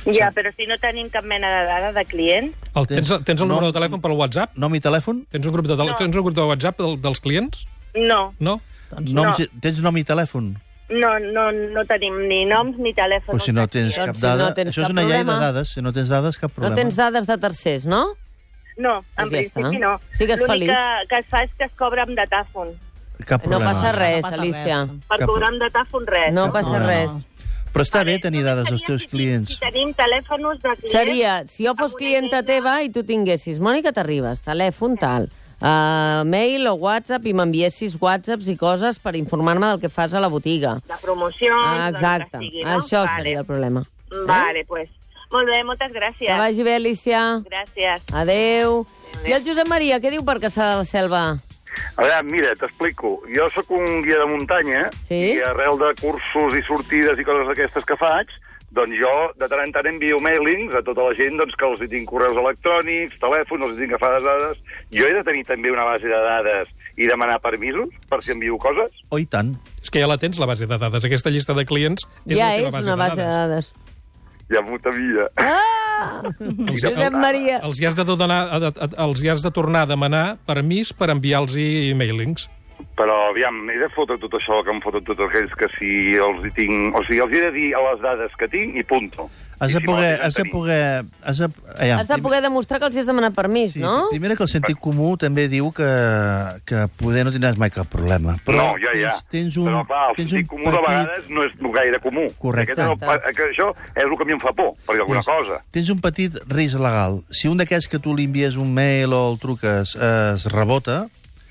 Ja, 0.05 0.29
però 0.31 0.51
si 0.55 0.65
no 0.65 0.77
tenim 0.79 1.09
cap 1.11 1.25
mena 1.27 1.49
de 1.59 1.65
dada 1.67 1.91
de 1.93 2.05
client, 2.05 2.53
El, 2.75 2.87
tens, 2.87 3.09
tens 3.25 3.41
el 3.41 3.47
No. 3.47 3.55
número 3.55 3.71
de 3.71 3.79
telèfon 3.79 3.99
per 4.01 4.11
WhatsApp? 4.11 4.55
Nom 4.55 4.73
i 4.75 4.79
telèfon? 4.79 5.25
Tens 5.29 5.45
un 5.45 5.51
grup 5.53 5.67
de, 5.67 5.75
tele... 5.75 5.91
No. 5.91 5.97
tens 5.99 6.15
un 6.15 6.23
grup 6.23 6.35
de 6.35 6.41
WhatsApp 6.47 6.77
del, 6.79 6.97
dels 7.01 7.19
clients? 7.19 7.65
no. 7.95 8.33
No? 8.39 8.59
Doncs 8.89 9.11
Nom, 9.13 9.25
no. 9.27 9.47
Tens 9.61 9.77
nom 9.85 9.97
i 9.97 10.03
telèfon? 10.03 10.55
No, 10.89 11.09
no, 11.21 11.51
no 11.51 11.83
tenim 11.85 12.15
ni 12.27 12.45
noms 12.49 12.79
ni 12.81 12.93
telèfons. 12.97 13.35
Però 13.35 13.43
si 13.45 13.51
no 13.53 13.67
tens 13.67 13.93
Doncs 13.93 14.07
cap 14.07 14.15
si 14.15 14.21
dada... 14.23 14.47
no 14.47 14.53
tens 14.57 14.71
això 14.71 14.81
és 14.81 14.87
cap 14.87 14.95
una 14.95 15.03
llei 15.05 15.21
de 15.27 15.35
dades. 15.43 15.73
Si 15.75 15.81
no 15.85 15.91
tens 15.93 16.09
dades, 16.09 16.39
cap 16.41 16.49
No 16.49 16.55
problema. 16.55 16.75
tens 16.79 16.95
dades 16.97 17.27
de 17.29 17.37
tercers, 17.37 17.85
no? 17.85 18.15
No, 18.79 18.95
en 19.17 19.25
ja 19.25 19.29
principi 19.29 19.61
està. 19.61 19.79
no. 19.83 19.91
Sigues 20.09 20.39
L'únic 20.39 20.55
feliç. 20.55 20.71
que, 20.71 21.07
que 21.11 21.19
es 21.19 21.27
fa 21.29 21.43
és 21.43 21.51
que 21.59 21.65
es 21.67 21.71
cobra 21.77 22.07
amb 22.07 22.17
datàfon. 22.17 22.73
Cap 23.27 23.43
No 23.45 23.59
problema. 23.59 23.73
passa 23.75 23.91
res, 23.91 24.21
passa 24.25 24.41
Alicia. 24.41 24.77
res. 24.87 24.97
Per 25.11 25.17
Cap- 25.19 25.29
cobrar 25.29 25.49
amb 25.51 25.61
datàfon, 25.61 26.07
res. 26.07 26.33
No 26.33 26.45
Cap 26.47 26.53
passa 26.53 26.69
problema. 26.79 27.13
res. 27.13 27.38
Però 27.73 27.83
està 27.85 28.01
bé 28.03 28.17
tenir 28.19 28.41
dades 28.43 28.65
dels 28.69 28.81
teus 28.83 29.03
si- 29.03 29.07
clients. 29.11 29.51
Si 29.53 29.59
tenim 29.61 29.91
telèfons 29.93 30.57
de 30.61 30.71
clients... 30.75 30.91
Seria, 30.91 31.35
si 31.47 31.65
jo 31.67 31.75
fos 31.77 31.93
clienta 31.95 32.41
teva 32.43 32.79
i 32.83 32.89
tu 32.89 33.03
tinguessis, 33.05 33.59
Mònica 33.61 33.91
Terribas, 33.93 34.41
telèfon 34.41 34.97
tal, 34.99 35.27
uh, 35.61 36.23
mail 36.25 36.65
o 36.67 36.73
WhatsApp 36.81 37.27
i 37.29 37.33
m'enviessis 37.37 37.97
WhatsApps 38.01 38.47
i 38.49 38.55
coses 38.57 38.97
per 38.99 39.13
informar-me 39.15 39.67
del 39.75 39.79
que 39.83 39.89
fas 39.93 40.13
a 40.13 40.19
la 40.23 40.27
botiga. 40.33 40.79
De 40.89 40.97
promocions, 41.01 41.53
Ah, 41.77 41.89
exacte, 41.93 42.37
sigui, 42.41 42.63
no? 42.65 42.79
això 42.79 43.03
vale. 43.05 43.15
seria 43.21 43.39
el 43.39 43.45
problema. 43.45 43.85
Vale, 44.25 44.65
pues. 44.65 44.89
Molt 45.29 45.45
bé, 45.45 45.59
moltes 45.63 45.91
gràcies. 45.93 46.25
Que 46.25 46.39
vagi 46.41 46.63
bé, 46.65 46.73
Alicia. 46.79 47.19
Gràcies. 47.45 48.01
Adeu. 48.17 48.79
Adéu. 48.81 49.27
I 49.29 49.35
el 49.37 49.43
Josep 49.45 49.67
Maria, 49.69 49.99
què 50.01 50.09
diu 50.09 50.23
per 50.25 50.39
Caçà 50.41 50.71
de 50.71 50.77
la 50.81 50.87
Selva? 50.89 51.21
A 51.97 52.01
veure, 52.03 52.19
mira, 52.31 52.55
t'explico. 52.55 53.19
Jo 53.35 53.49
sóc 53.53 53.71
un 53.75 54.01
guia 54.05 54.19
de 54.21 54.27
muntanya 54.31 54.89
Sí? 55.07 55.35
i 55.37 55.41
arrel 55.45 55.77
de 55.79 55.93
cursos 56.01 56.55
i 56.57 56.61
sortides 56.67 57.19
i 57.19 57.25
coses 57.27 57.47
d'aquestes 57.49 57.85
que 57.85 57.97
faig, 57.99 58.27
doncs 58.71 58.93
jo 59.01 59.11
de 59.41 59.47
tant 59.49 59.63
en 59.65 59.71
tant 59.73 59.87
envio 59.89 60.19
mailings 60.21 60.75
a 60.77 60.81
tota 60.85 61.07
la 61.07 61.15
gent 61.17 61.37
doncs, 61.39 61.55
que 61.57 61.65
els 61.65 61.81
hi 61.81 61.87
tinc 61.89 62.07
correus 62.09 62.37
electrònics, 62.37 63.17
telèfons, 63.21 63.63
els 63.65 63.75
hi 63.77 63.81
tinc 63.81 63.95
agafades 63.97 64.23
dades. 64.27 64.61
Jo 64.93 65.07
he 65.09 65.13
de 65.17 65.23
tenir 65.25 65.43
també 65.49 65.71
una 65.73 65.85
base 65.89 66.05
de 66.05 66.21
dades 66.27 66.69
i 66.99 67.07
demanar 67.07 67.39
permisos 67.41 67.89
per 68.09 68.21
si 68.23 68.31
envio 68.35 68.57
coses? 68.61 68.91
Oh, 69.09 69.17
i 69.17 69.25
tant. 69.25 69.55
És 69.81 69.89
que 69.89 69.99
ja 70.03 70.07
la 70.09 70.17
tens, 70.21 70.37
la 70.39 70.45
base 70.49 70.67
de 70.67 70.77
dades. 70.77 71.05
Aquesta 71.05 71.29
llista 71.33 71.53
de 71.57 71.65
clients 71.65 72.05
és 72.27 72.37
ja 72.37 72.49
la 72.51 72.55
teva 72.59 72.67
és 72.67 72.73
base 72.77 72.85
una 72.85 72.95
de 72.95 73.03
base 73.09 73.21
de 73.21 73.27
dades. 73.27 73.71
dades. 73.73 73.73
Ja 74.49 74.61
m'ho 74.65 74.79
temia. 74.81 75.29
Ah! 75.37 75.78
Els, 76.29 76.83
Josep 76.83 77.17
Maria. 77.17 77.59
els, 77.63 77.81
hi 77.81 77.89
has 77.89 77.97
de 77.97 78.05
donar, 78.07 78.39
els 78.89 79.23
hi 79.23 79.29
has 79.33 79.43
de 79.45 79.51
tornar 79.55 79.85
a 79.85 79.91
demanar 79.91 80.23
permís 80.47 80.93
per 80.93 81.11
enviar-los 81.13 81.57
mailings. 81.99 82.49
Però, 82.99 83.15
aviam, 83.29 83.61
he 83.71 83.77
de 83.79 83.89
fotre 83.91 84.17
tot 84.19 84.33
això 84.35 84.61
que 84.63 84.71
em 84.71 84.79
foten 84.83 85.03
tots 85.07 85.23
aquells 85.23 85.53
que 85.59 85.67
si 85.75 86.15
els 86.19 86.43
hi 86.47 86.51
tinc... 86.55 86.95
O 86.95 87.03
sigui, 87.07 87.21
els 87.23 87.35
he 87.35 87.43
de 87.45 87.51
dir 87.55 87.69
a 87.75 87.83
les 87.89 88.01
dades 88.03 88.35
que 88.39 88.47
tinc 88.51 88.75
i 88.79 88.83
punto. 88.87 89.27
Has 89.59 89.73
de 89.73 89.81
poder... 89.81 90.17
de 90.19 90.23
Has 90.25 90.33
de 90.33 90.45
poder... 90.45 91.05
Has 91.23 91.37
de, 91.37 91.49
aviam, 91.77 91.99
Has 91.99 92.07
de 92.07 92.17
poder 92.23 92.41
demostrar 92.41 92.79
que 92.79 92.85
els 92.87 92.95
has 92.95 93.05
demanat 93.09 93.33
permís, 93.35 93.73
Sí, 93.73 93.79
no? 93.83 94.07
Primera, 94.09 94.35
que 94.35 94.43
el 94.43 94.49
sentit 94.49 94.77
comú 94.79 95.17
també 95.19 95.47
diu 95.51 95.71
que, 95.75 95.89
que 96.65 96.85
poder 96.99 97.25
no 97.27 97.33
tindràs 97.35 97.57
mai 97.59 97.69
cap 97.73 97.87
problema. 97.91 98.37
Però 98.47 98.55
no, 98.57 98.69
ja, 98.79 98.93
ja. 98.95 99.11
Tens, 99.27 99.27
tens 99.53 99.57
un, 99.59 99.67
Però, 99.67 99.83
clar, 99.89 100.05
el 100.11 100.15
tens 100.19 100.31
sentit 100.31 100.47
comú 100.47 100.65
de 100.69 100.71
petit- 100.77 100.87
vegades 100.87 101.29
no 101.29 101.43
és 101.43 101.53
gaire 101.79 101.99
comú. 101.99 102.25
Correcte. 102.39 102.71
Aquest 102.77 102.79
és 102.79 103.11
el, 103.27 103.35
que 103.35 103.49
això 103.51 103.69
és 103.95 104.03
el 104.07 104.15
que 104.15 104.23
a 104.23 104.29
mi 104.31 104.37
em 104.37 104.41
fa 104.43 104.53
por, 104.55 104.73
perquè 104.87 105.03
alguna 105.03 105.23
cosa. 105.27 105.59
Tens 105.75 105.89
un 105.91 105.99
petit 105.99 106.39
risc 106.47 106.79
legal. 106.79 107.19
Si 107.31 107.47
un 107.51 107.59
d'aquests 107.59 107.87
que 107.91 107.99
tu 107.99 108.15
li 108.15 108.25
envies 108.29 108.55
un 108.55 108.71
mail 108.73 109.13
o 109.13 109.21
el 109.33 109.39
truques 109.43 109.95
eh, 109.99 110.33
es 110.35 110.47
rebota, 110.51 111.05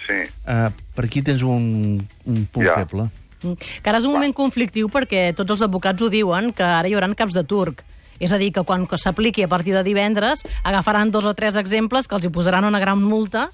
Sí. 0.08 0.14
eh, 0.48 0.70
per 0.96 1.04
aquí 1.04 1.20
tens 1.20 1.42
un, 1.44 2.00
un 2.24 2.44
punt 2.50 2.64
Ja. 2.64 2.78
feble. 2.80 3.10
Mm. 3.42 3.52
Que 3.84 3.90
ara 3.90 3.98
és 4.00 4.06
un 4.08 4.14
moment 4.16 4.32
conflictiu 4.34 4.88
perquè 4.88 5.34
tots 5.36 5.52
els 5.52 5.60
advocats 5.62 6.00
ho 6.02 6.08
diuen, 6.10 6.48
que 6.56 6.64
ara 6.64 6.88
hi 6.88 6.94
haurà 6.96 7.06
caps 7.14 7.36
de 7.36 7.44
turc. 7.44 7.84
És 8.18 8.32
a 8.32 8.38
dir, 8.38 8.52
que 8.52 8.64
quan 8.66 8.86
s'apliqui 8.98 9.44
a 9.44 9.48
partir 9.48 9.74
de 9.74 9.82
divendres 9.86 10.42
agafaran 10.64 11.10
dos 11.10 11.24
o 11.24 11.34
tres 11.34 11.56
exemples 11.56 12.08
que 12.08 12.16
els 12.16 12.24
hi 12.24 12.30
posaran 12.34 12.64
una 12.64 12.80
gran 12.80 13.02
multa 13.02 13.50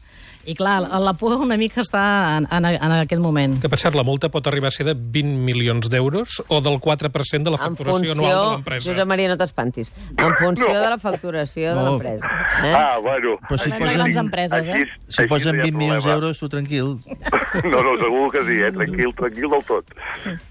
i 0.46 0.52
clar, 0.54 0.82
la, 1.00 1.14
por 1.16 1.32
una 1.40 1.56
mica 1.56 1.80
està 1.80 2.36
en, 2.36 2.44
en, 2.52 2.66
en 2.76 2.92
aquest 2.98 3.20
moment. 3.24 3.54
Que, 3.62 3.68
per 3.72 3.78
cert, 3.80 3.94
la 3.96 4.02
multa 4.04 4.28
pot 4.28 4.44
arribar 4.50 4.68
a 4.68 4.74
ser 4.76 4.84
de 4.84 4.92
20 4.92 5.38
milions 5.40 5.88
d'euros 5.88 6.42
o 6.52 6.58
del 6.60 6.76
4% 6.84 7.46
de 7.46 7.52
la 7.54 7.56
facturació 7.56 8.10
funció... 8.12 8.12
anual 8.12 8.36
de 8.36 8.50
l'empresa. 8.58 8.90
Josep 8.90 9.08
Maria, 9.08 9.30
no 9.32 9.38
t'espantis. 9.40 9.88
En 10.18 10.36
funció 10.36 10.68
No. 10.68 10.82
de 10.82 10.90
la 10.92 10.98
facturació 11.00 11.70
de 11.72 11.80
No. 11.80 11.86
l'empresa. 11.94 12.28
Eh? 12.60 12.74
Ah, 12.76 12.98
bueno. 13.00 13.38
Però 13.48 13.56
si 13.56 13.70
Parlem 13.72 13.78
de 13.80 13.86
posen- 13.86 13.96
grans 14.02 14.16
empreses, 14.20 14.68
eh? 14.68 14.84
Si 15.08 15.26
posen 15.32 15.56
no 15.56 15.56
hi 15.56 15.60
ha 15.60 15.70
20 15.72 15.78
milions 15.80 16.04
d'euros, 16.04 16.38
tu 16.38 16.48
tranquil. 16.52 16.98
No, 17.64 17.80
no, 17.80 17.96
segur 17.96 18.28
que 18.36 18.44
sí, 18.44 18.60
eh? 18.60 18.72
Tranquil, 18.76 19.14
tranquil 19.16 19.48
del 19.48 19.64
tot. 19.64 19.96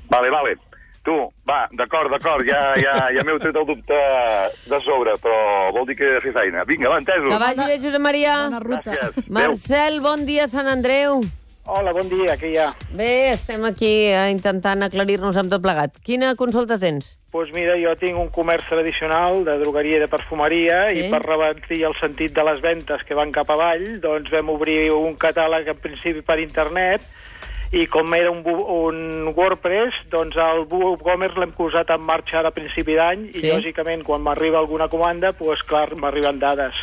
Vale, 0.09 0.29
vale. 0.33 0.57
Tu, 1.03 1.13
va, 1.43 1.65
d'acord, 1.75 2.07
d'acord, 2.13 2.45
ja, 2.47 2.61
ja, 2.79 2.93
ja 3.11 3.23
m'heu 3.27 3.35
tret 3.43 3.57
el 3.59 3.65
dubte 3.67 3.97
de 4.71 4.77
sobre, 4.85 5.17
però 5.19 5.39
vol 5.75 5.87
dir 5.89 5.97
que 5.99 6.07
he 6.07 6.13
de 6.15 6.21
fer 6.23 6.31
feina. 6.37 6.63
Vinga, 6.63 6.87
va, 6.93 7.01
entesos. 7.01 7.27
Que 7.27 7.39
vagi 7.41 7.65
bé, 7.67 7.79
Josep 7.83 8.03
Maria. 8.05 8.35
Bona 8.45 8.61
ruta. 8.63 8.93
Gràcies. 8.95 9.27
Marcel, 9.27 9.99
bon 10.05 10.23
dia, 10.29 10.47
Sant 10.47 10.69
Andreu. 10.71 11.19
Hola, 11.63 11.93
bon 11.95 12.07
dia, 12.11 12.37
què 12.39 12.49
hi 12.51 12.57
ha? 12.59 12.69
Bé, 12.95 13.09
estem 13.33 13.61
aquí 13.67 13.91
eh, 14.11 14.29
intentant 14.31 14.83
aclarir-nos 14.83 15.37
amb 15.39 15.51
tot 15.51 15.63
plegat. 15.63 15.99
Quina 16.03 16.33
consulta 16.39 16.75
tens? 16.79 17.13
Doncs 17.13 17.21
pues 17.33 17.51
mira, 17.55 17.75
jo 17.81 17.95
tinc 17.97 18.19
un 18.19 18.27
comerç 18.29 18.67
tradicional 18.69 19.39
de 19.47 19.55
drogueria 19.59 19.97
i 19.97 20.01
de 20.03 20.09
perfumeria 20.11 20.81
Sí. 20.91 20.99
i 21.01 21.07
per 21.09 21.23
revertir 21.23 21.79
el 21.87 21.95
sentit 21.99 22.35
de 22.35 22.43
les 22.45 22.59
ventes 22.61 23.01
que 23.07 23.15
van 23.17 23.31
cap 23.33 23.49
avall, 23.49 23.99
doncs 24.03 24.29
vam 24.31 24.51
obrir 24.53 24.91
un 24.93 25.15
catàleg 25.17 25.71
en 25.71 25.79
principi 25.81 26.21
per 26.21 26.37
internet 26.43 27.01
i 27.73 27.87
com 27.89 28.13
era 28.13 28.29
un, 28.29 28.43
un 28.45 29.31
WordPress, 29.33 29.95
doncs 30.13 30.37
el 30.37 30.67
WooCommerce 30.69 31.39
l'hem 31.41 31.53
posat 31.57 31.89
en 31.95 32.03
marxa 32.05 32.37
ara 32.43 32.51
a 32.53 32.55
principi 32.55 32.93
d'any 32.99 33.23
i 33.31 33.39
Sí. 33.41 33.49
lògicament 33.49 34.03
quan 34.05 34.21
m'arriba 34.21 34.59
alguna 34.61 34.87
comanda, 34.91 35.31
doncs 35.33 35.63
clar, 35.65 35.95
m'arriben 35.97 36.37
dades. 36.39 36.77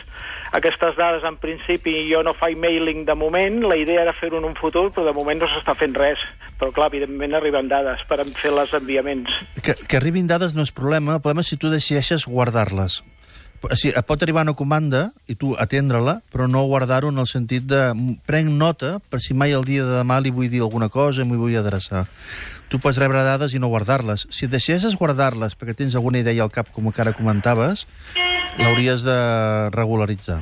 Aquestes 0.53 0.97
dades 0.99 1.23
en 1.23 1.37
principi 1.39 1.95
jo 2.11 2.25
no 2.27 2.35
faig 2.35 2.57
mailing 2.59 3.05
de 3.07 3.15
moment, 3.15 3.63
la 3.63 3.77
idea 3.79 4.03
era 4.03 4.13
fer-ho 4.13 4.39
en 4.43 4.49
un 4.49 4.57
futur, 4.59 4.89
però 4.91 5.07
de 5.07 5.15
moment 5.15 5.39
no 5.39 5.47
s'està 5.47 5.77
fent 5.79 5.95
res. 5.95 6.19
Però 6.59 6.73
clar, 6.75 6.91
evidentment 6.91 7.39
arriben 7.39 7.69
dades 7.71 8.03
per 8.09 8.19
fer 8.35 8.51
els 8.51 8.75
enviaments. 8.75 9.31
Que, 9.63 9.75
que 9.87 9.97
arribin 9.97 10.27
dades 10.27 10.55
no 10.59 10.67
és 10.67 10.75
problema, 10.75 11.15
el 11.15 11.23
problema 11.23 11.47
és 11.47 11.55
si 11.55 11.57
tu 11.57 11.71
decideixes 11.71 12.27
guardar-les. 12.27 13.05
O 13.63 13.69
sigui, 13.77 13.93
et 13.93 14.07
pot 14.09 14.23
arribar 14.25 14.41
una 14.47 14.55
comanda 14.57 15.11
i 15.29 15.35
tu 15.37 15.51
atendre-la, 15.61 16.21
però 16.33 16.47
no 16.49 16.63
guardar-ho 16.65 17.11
en 17.13 17.19
el 17.21 17.27
sentit 17.29 17.67
de 17.69 17.91
"M- 17.93 18.17
prenc 18.25 18.49
nota 18.49 19.01
per 19.11 19.21
si 19.21 19.35
mai 19.35 19.53
el 19.53 19.65
dia 19.69 19.85
de 19.85 19.99
demà 20.01 20.21
li 20.23 20.31
vull 20.31 20.49
dir 20.49 20.63
alguna 20.63 20.89
cosa 20.89 21.21
i 21.21 21.25
m'hi 21.29 21.37
vull 21.37 21.57
adreçar. 21.57 22.07
Tu 22.71 22.79
pots 22.79 22.97
rebre 22.97 23.23
dades 23.23 23.53
i 23.53 23.59
no 23.59 23.69
guardar-les. 23.69 24.27
Si 24.31 24.47
decideixes 24.47 24.97
guardar-les 24.97 25.59
perquè 25.59 25.75
tens 25.77 25.95
alguna 25.95 26.19
idea 26.19 26.43
al 26.43 26.51
cap, 26.51 26.71
com 26.73 26.91
que 26.91 27.03
ara 27.03 27.13
comentaves, 27.13 27.87
l'hauries 28.59 29.03
de 29.03 29.69
regularitzar. 29.77 30.41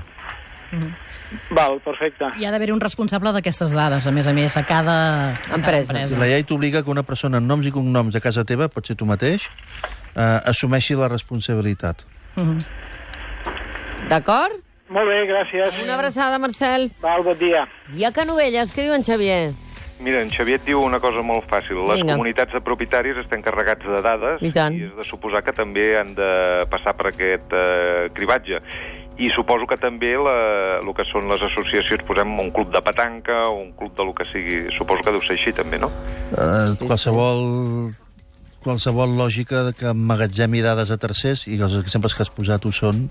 Val, 1.50 1.80
perfecte. 1.84 2.24
Hi 2.38 2.44
ha 2.44 2.50
d'haver 2.52 2.70
un 2.72 2.80
responsable 2.80 3.32
d'aquestes 3.32 3.72
dades, 3.72 4.06
a 4.06 4.10
més 4.12 4.26
a 4.28 4.32
més, 4.32 4.54
a 4.56 4.62
cada, 4.64 5.30
a 5.30 5.38
cada 5.38 5.54
Empresa. 5.56 5.92
empresa. 5.92 6.18
La 6.18 6.26
llei 6.28 6.44
t'obliga 6.44 6.82
que 6.84 6.90
una 6.90 7.02
persona 7.02 7.38
amb 7.38 7.46
noms 7.48 7.66
i 7.66 7.72
cognoms 7.72 8.12
de 8.14 8.20
casa 8.20 8.44
teva, 8.44 8.68
pot 8.68 8.86
ser 8.86 8.94
tu 8.96 9.06
mateix, 9.06 9.48
eh, 10.14 10.40
assumeixi 10.44 10.94
la 10.94 11.08
responsabilitat. 11.08 12.04
D'acord? 14.06 14.54
Molt 14.88 15.08
bé, 15.10 15.24
gràcies. 15.28 15.82
Una 15.82 15.96
abraçada, 15.98 16.38
Marcel. 16.40 16.90
Val, 17.02 17.22
bon 17.26 17.36
dia. 17.38 17.66
I 17.96 18.06
a 18.08 18.12
Canovelles, 18.14 18.70
què 18.72 18.86
diu 18.86 18.94
en 18.96 19.04
Xavier? 19.04 19.50
Mira, 20.00 20.22
en 20.22 20.30
Xavier 20.30 20.60
et 20.60 20.64
diu 20.64 20.80
una 20.80 21.00
cosa 21.02 21.20
molt 21.26 21.48
fàcil. 21.50 21.80
Les 21.90 21.98
Vinga. 22.00 22.14
comunitats 22.14 22.54
de 22.54 22.60
propietaris 22.64 23.18
estan 23.18 23.42
carregats 23.42 23.84
de 23.84 24.00
dades 24.00 24.44
I 24.46 24.52
tant. 24.54 24.76
i 24.78 24.86
és 24.86 24.94
de 24.96 25.04
suposar 25.04 25.42
que 25.42 25.52
també 25.52 25.90
han 25.98 26.14
de 26.14 26.30
passar 26.70 26.94
per 26.96 27.10
aquest 27.10 27.52
eh, 27.52 28.08
cribatge. 28.14 28.62
I 29.18 29.28
suposo 29.34 29.66
que 29.66 29.76
també 29.76 30.14
la, 30.14 30.78
el 30.78 30.92
que 30.94 31.04
són 31.10 31.26
les 31.28 31.42
associacions, 31.42 32.06
posem 32.06 32.36
un 32.38 32.52
club 32.54 32.70
de 32.72 32.80
petanca 32.86 33.48
o 33.50 33.58
un 33.58 33.72
club 33.74 33.96
de 33.98 34.06
lo 34.06 34.14
que 34.14 34.24
sigui, 34.24 34.68
suposo 34.78 35.02
que 35.02 35.10
deu 35.10 35.24
ser 35.26 35.34
així 35.34 35.52
també, 35.52 35.80
no? 35.82 35.90
Eh, 36.30 36.78
qualsevol 36.86 37.90
qualsevol 38.62 39.16
lògica 39.18 39.64
de 39.66 39.72
que 39.74 39.90
emmagatzemi 39.90 40.62
dades 40.62 40.90
a 40.94 40.98
tercers, 40.98 41.46
i 41.50 41.58
els 41.58 41.74
exemples 41.80 42.14
que 42.14 42.22
has 42.22 42.30
posat 42.30 42.64
ho 42.66 42.72
són, 42.74 43.08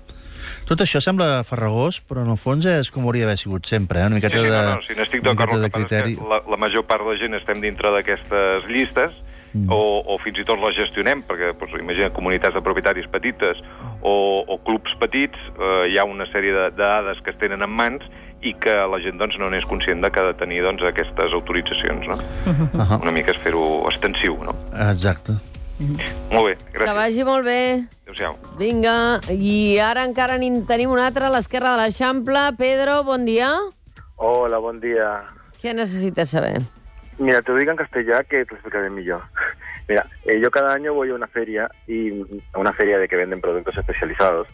tot 0.68 0.84
això 0.84 1.00
sembla 1.04 1.42
farragós, 1.48 2.02
però 2.04 2.24
en 2.26 2.32
el 2.34 2.40
fons 2.40 2.66
és 2.68 2.90
com 2.92 3.06
hauria 3.08 3.24
d'haver 3.26 3.38
sigut 3.40 3.66
sempre, 3.66 4.02
eh? 4.02 4.10
una 4.10 4.18
miqueta 4.20 4.36
sí, 4.36 4.44
sí, 4.44 4.50
de, 4.52 4.60
no, 4.60 4.74
no, 4.76 4.84
si 4.84 4.98
n'estic 4.98 5.24
una 5.24 5.32
d'acord, 5.32 5.62
de 5.64 5.70
criteri. 5.72 6.18
la, 6.28 6.42
la 6.44 6.60
major 6.60 6.84
part 6.88 7.06
de 7.06 7.14
la 7.14 7.18
gent 7.20 7.38
estem 7.40 7.64
dintre 7.64 7.94
d'aquestes 7.94 8.68
llistes 8.68 9.24
Mm. 9.54 9.70
o, 9.72 10.04
o 10.04 10.18
fins 10.20 10.42
i 10.42 10.44
tot 10.44 10.60
les 10.60 10.76
gestionem, 10.76 11.22
perquè 11.24 11.54
doncs, 11.56 11.72
imagina 11.80 12.10
comunitats 12.12 12.52
de 12.52 12.60
propietaris 12.60 13.06
petites 13.08 13.62
o, 14.04 14.44
o 14.44 14.58
clubs 14.66 14.92
petits, 15.00 15.40
eh, 15.56 15.88
hi 15.88 15.96
ha 15.96 16.04
una 16.04 16.26
sèrie 16.28 16.52
de, 16.52 16.66
de 16.76 16.82
dades 16.82 17.22
que 17.24 17.32
es 17.32 17.38
tenen 17.40 17.64
en 17.64 17.72
mans 17.72 18.04
i 18.44 18.52
que 18.60 18.74
la 18.92 19.00
gent 19.02 19.16
doncs, 19.18 19.38
no 19.40 19.48
n'és 19.50 19.64
conscient 19.66 20.04
de 20.04 20.10
que 20.12 20.20
ha 20.20 20.26
de 20.28 20.36
tenir 20.38 20.60
doncs, 20.66 20.84
aquestes 20.86 21.32
autoritzacions. 21.32 22.06
No? 22.12 22.18
Ahà. 22.76 23.00
Una 23.00 23.14
mica 23.14 23.32
és 23.34 23.40
fer-ho 23.42 23.64
extensiu. 23.90 24.36
No? 24.44 24.54
Exacte. 24.90 25.38
Molt 25.78 26.44
bé, 26.46 26.56
Que 26.72 26.78
gràcies. 26.78 26.94
vagi 26.94 27.24
molt 27.24 27.44
bé. 27.44 27.84
Adéu-siau. 28.02 28.36
Vinga, 28.58 29.20
i 29.30 29.78
ara 29.78 30.04
encara 30.04 30.38
n'hi 30.38 30.50
tenim 30.66 30.90
un 30.90 30.98
altre 30.98 31.24
a 31.26 31.30
l'esquerra 31.30 31.76
de 31.76 31.82
l'Eixample. 31.82 32.52
Pedro, 32.58 33.04
bon 33.04 33.24
dia. 33.24 33.52
Hola, 34.16 34.58
bon 34.58 34.80
dia. 34.80 35.22
Què 35.62 35.74
necessites 35.74 36.30
saber? 36.30 36.60
Mira, 37.18 37.42
te 37.42 37.52
lo 37.52 37.58
digo 37.58 37.70
en 37.70 37.76
castellà 37.76 38.24
que 38.24 38.44
te 38.44 38.50
lo 38.50 38.56
explicaré 38.56 38.90
mejor. 38.90 39.22
Mira, 39.88 40.06
eh, 40.26 40.38
yo 40.40 40.50
cada 40.50 40.72
año 40.72 40.92
voy 40.94 41.10
a 41.10 41.14
una 41.14 41.26
feria 41.28 41.70
y 41.86 42.10
a 42.52 42.58
una 42.58 42.72
feria 42.72 42.98
de 42.98 43.08
que 43.08 43.16
venden 43.16 43.40
productos 43.40 43.76
especializados 43.76 44.46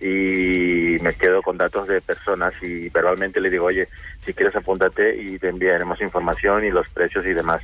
y 0.00 0.96
me 1.02 1.12
quedo 1.14 1.42
con 1.42 1.58
datos 1.58 1.88
de 1.88 2.00
personas 2.00 2.54
y 2.62 2.88
verbalmente 2.88 3.40
le 3.40 3.50
digo, 3.50 3.66
oye, 3.66 3.88
si 4.24 4.32
quieres 4.32 4.54
apúntate 4.56 5.16
y 5.16 5.38
te 5.38 5.48
enviaremos 5.48 6.00
información 6.00 6.64
y 6.64 6.70
los 6.70 6.88
precios 6.88 7.26
y 7.26 7.34
demás. 7.34 7.60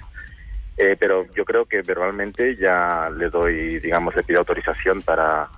Eh, 0.77 0.97
pero 0.99 1.27
yo 1.35 1.45
creo 1.45 1.67
que 1.67 1.83
verbalmente 1.83 2.57
ya 2.57 3.09
le 3.17 3.31
doy, 3.31 3.79
digamos, 3.79 4.15
le 4.17 4.23
pido 4.25 4.41
autorización 4.41 5.03
para 5.03 5.49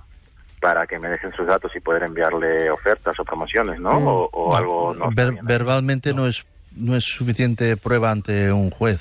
para 0.59 0.87
que 0.87 0.97
me 0.97 1.07
dejen 1.07 1.31
sus 1.33 1.45
datos 1.45 1.71
y 1.75 1.79
poder 1.79 2.01
enviarle 2.03 2.71
ofertas 2.71 3.19
o 3.19 3.23
promociones, 3.23 3.79
¿no? 3.79 3.99
Mm. 3.99 4.07
O, 4.07 4.29
o 4.31 4.55
algo 4.55 4.93
no. 4.95 5.09
Ver- 5.11 5.37
verbalmente 5.43 6.13
no 6.13 6.27
es, 6.27 6.45
no 6.75 6.95
es 6.95 7.03
suficiente 7.03 7.77
prueba 7.77 8.09
ante 8.11 8.51
un 8.51 8.71
juez. 8.71 8.99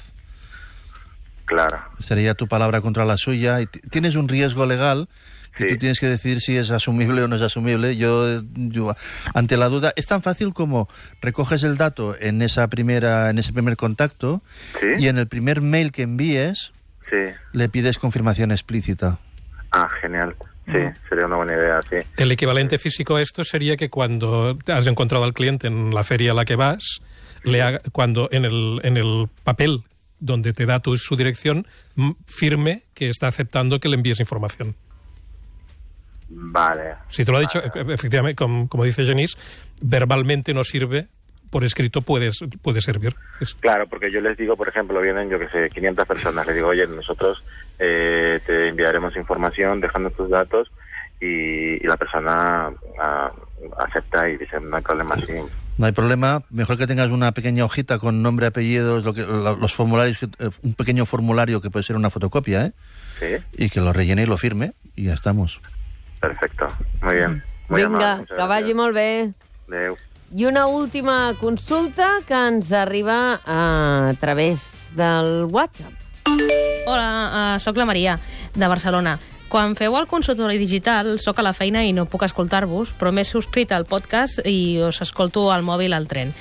Claro. 1.47 1.79
Sería 2.01 2.35
tu 2.35 2.47
palabra 2.47 2.81
contra 2.81 3.05
la 3.05 3.17
suya. 3.17 3.61
Y 3.61 3.67
tienes 3.67 4.17
un 4.17 4.29
riesgo 4.29 4.67
legal 4.67 5.09
que 5.57 5.67
tú 5.67 5.79
tienes 5.79 5.99
que 6.01 6.07
decidir 6.07 6.41
si 6.41 6.57
es 6.57 6.71
asumible 6.71 7.23
o 7.23 7.29
no 7.29 7.37
es 7.37 7.43
asumible. 7.43 7.97
Yo, 7.97 8.43
yo, 8.55 8.95
ante 9.35 9.57
la 9.57 9.69
duda, 9.69 9.93
es 9.97 10.07
tan 10.07 10.23
fácil 10.23 10.53
como 10.53 10.89
recoges 11.21 11.63
el 11.63 11.77
dato 11.77 12.15
en 12.21 12.43
esa 12.43 12.69
primera, 12.69 13.31
en 13.31 13.39
ese 13.39 13.53
primer 13.53 13.77
contacto 13.77 14.43
Sí. 14.81 14.87
y 14.99 15.09
en 15.09 15.19
el 15.19 15.27
primer 15.29 15.61
mail 15.61 15.93
que 15.93 16.03
envíes 16.03 16.73
Sí. 17.11 17.17
le 17.53 17.69
pides 17.69 17.99
confirmación 17.99 18.51
explícita. 18.51 19.19
Ah, 19.73 19.89
genial. 20.01 20.35
Sí, 20.67 20.79
sería 21.09 21.27
una 21.27 21.37
buena 21.37 21.55
idea, 21.55 21.81
sí. 21.89 21.97
El 22.17 22.33
equivalente 22.33 22.79
físico 22.79 23.15
a 23.17 23.23
esto 23.23 23.45
sería 23.45 23.77
que 23.77 23.89
cuando 23.89 24.59
has 24.67 24.87
encontrado 24.89 25.23
al 25.25 25.33
cliente 25.33 25.69
en 25.69 25.95
la 25.95 26.03
feria 26.03 26.33
a 26.33 26.35
la 26.35 26.45
que 26.45 26.57
vas, 26.57 27.01
le 27.45 27.63
haga- 27.63 27.81
cuando 27.93 28.29
en 28.33 28.45
el, 28.45 28.81
en 28.83 28.97
el 28.97 29.29
papel 29.45 29.85
donde 30.19 30.53
te 30.53 30.67
da 30.67 30.81
tu, 30.81 30.97
su 30.97 31.15
dirección, 31.15 31.69
firme 32.27 32.83
que 32.95 33.09
está 33.11 33.29
aceptando 33.29 33.79
que 33.79 33.89
le 33.89 33.95
envíes 33.95 34.19
información. 34.19 34.75
Vale. 36.29 36.95
Si 37.09 37.25
te 37.25 37.31
lo 37.33 37.39
ha 37.39 37.41
dicho, 37.41 37.61
e- 37.63 37.93
efectivamente, 37.93 38.37
como, 38.37 38.69
como 38.69 38.85
dice 38.85 39.05
Janice, 39.05 39.39
verbalmente 39.81 40.53
no 40.55 40.65
sirve, 40.65 41.07
por 41.51 41.65
escrito 41.65 42.03
puedes, 42.03 42.39
puede 42.63 42.81
servir. 42.81 43.15
Es- 43.41 43.55
Claro, 43.55 43.87
porque 43.87 44.11
yo 44.11 44.21
les 44.21 44.37
digo, 44.37 44.57
por 44.57 44.69
ejemplo, 44.69 45.01
vienen, 45.01 45.31
yo 45.31 45.39
que 45.39 45.49
sé, 45.49 45.71
500 45.71 46.07
personas, 46.07 46.47
les 46.47 46.57
digo, 46.57 46.69
oye, 46.69 46.87
nosotros 46.87 47.43
eh, 47.79 48.41
te 48.47 48.69
enviaremos 48.69 49.17
información 49.17 49.81
dejando 49.81 50.11
tus 50.11 50.29
datos 50.29 50.71
y, 51.21 51.75
y 51.83 51.87
la 51.87 51.97
persona 51.97 52.71
ah, 53.01 53.33
acepta 53.79 54.29
y 54.29 54.37
dice, 54.37 54.59
no 54.61 54.77
hay 54.77 54.83
problema, 54.83 55.17
sí. 55.17 55.33
No 55.79 55.85
hay 55.87 55.93
problema. 55.93 56.43
Mejor 56.51 56.79
que 56.79 56.87
tengas 56.87 57.11
una 57.11 57.33
pequeña 57.33 57.65
hojita 57.65 57.99
con 57.99 58.23
nombre, 58.23 58.47
apellidos, 58.47 59.05
lo 59.05 59.13
que, 59.15 59.23
lo- 59.23 59.57
los 59.57 59.75
formularios, 59.75 60.23
eh, 60.23 60.51
un 60.63 60.75
pequeño 60.75 61.05
formulario 61.07 61.61
que 61.61 61.71
puede 61.71 61.83
ser 61.85 61.97
una 61.97 62.11
fotocopia, 62.11 62.67
¿eh? 62.67 62.73
Sí, 63.21 63.37
Y 63.65 63.71
que 63.71 63.81
lo 63.81 63.93
rellene 63.93 64.23
y 64.25 64.27
lo 64.27 64.37
firme 64.39 64.73
y 64.95 65.05
ya 65.05 65.15
estamos. 65.15 65.61
Perfecto. 66.21 66.69
Muy 67.03 67.15
bien. 67.15 67.43
Muy 67.69 67.83
amable, 67.83 68.05
Vinga, 68.05 68.17
muchas 68.19 68.37
que 68.37 68.47
vagi 68.47 68.75
molt 68.75 68.95
bé. 68.95 69.33
Adéu. 69.69 69.97
I 70.35 70.45
una 70.47 70.67
última 70.67 71.35
consulta 71.41 72.19
que 72.27 72.35
ens 72.35 72.73
arriba 72.73 73.41
a 73.47 74.13
través 74.19 74.91
del 74.95 75.47
WhatsApp. 75.51 75.93
Hola, 76.87 77.55
uh, 77.57 77.61
sóc 77.61 77.77
la 77.77 77.85
Maria, 77.85 78.19
de 78.55 78.67
Barcelona. 78.67 79.19
Quan 79.49 79.77
feu 79.79 79.95
el 79.95 80.09
consultori 80.11 80.59
digital, 80.59 81.19
sóc 81.23 81.39
a 81.39 81.45
la 81.47 81.55
feina 81.55 81.85
i 81.87 81.93
no 81.95 82.09
puc 82.11 82.25
escoltar-vos, 82.27 82.91
però 82.99 83.13
m'he 83.15 83.25
subscrit 83.25 83.71
al 83.73 83.87
podcast 83.87 84.43
i 84.45 84.81
us 84.83 84.99
escolto 85.05 85.47
al 85.55 85.63
mòbil 85.63 85.95
al 85.95 86.09
tren. 86.11 86.35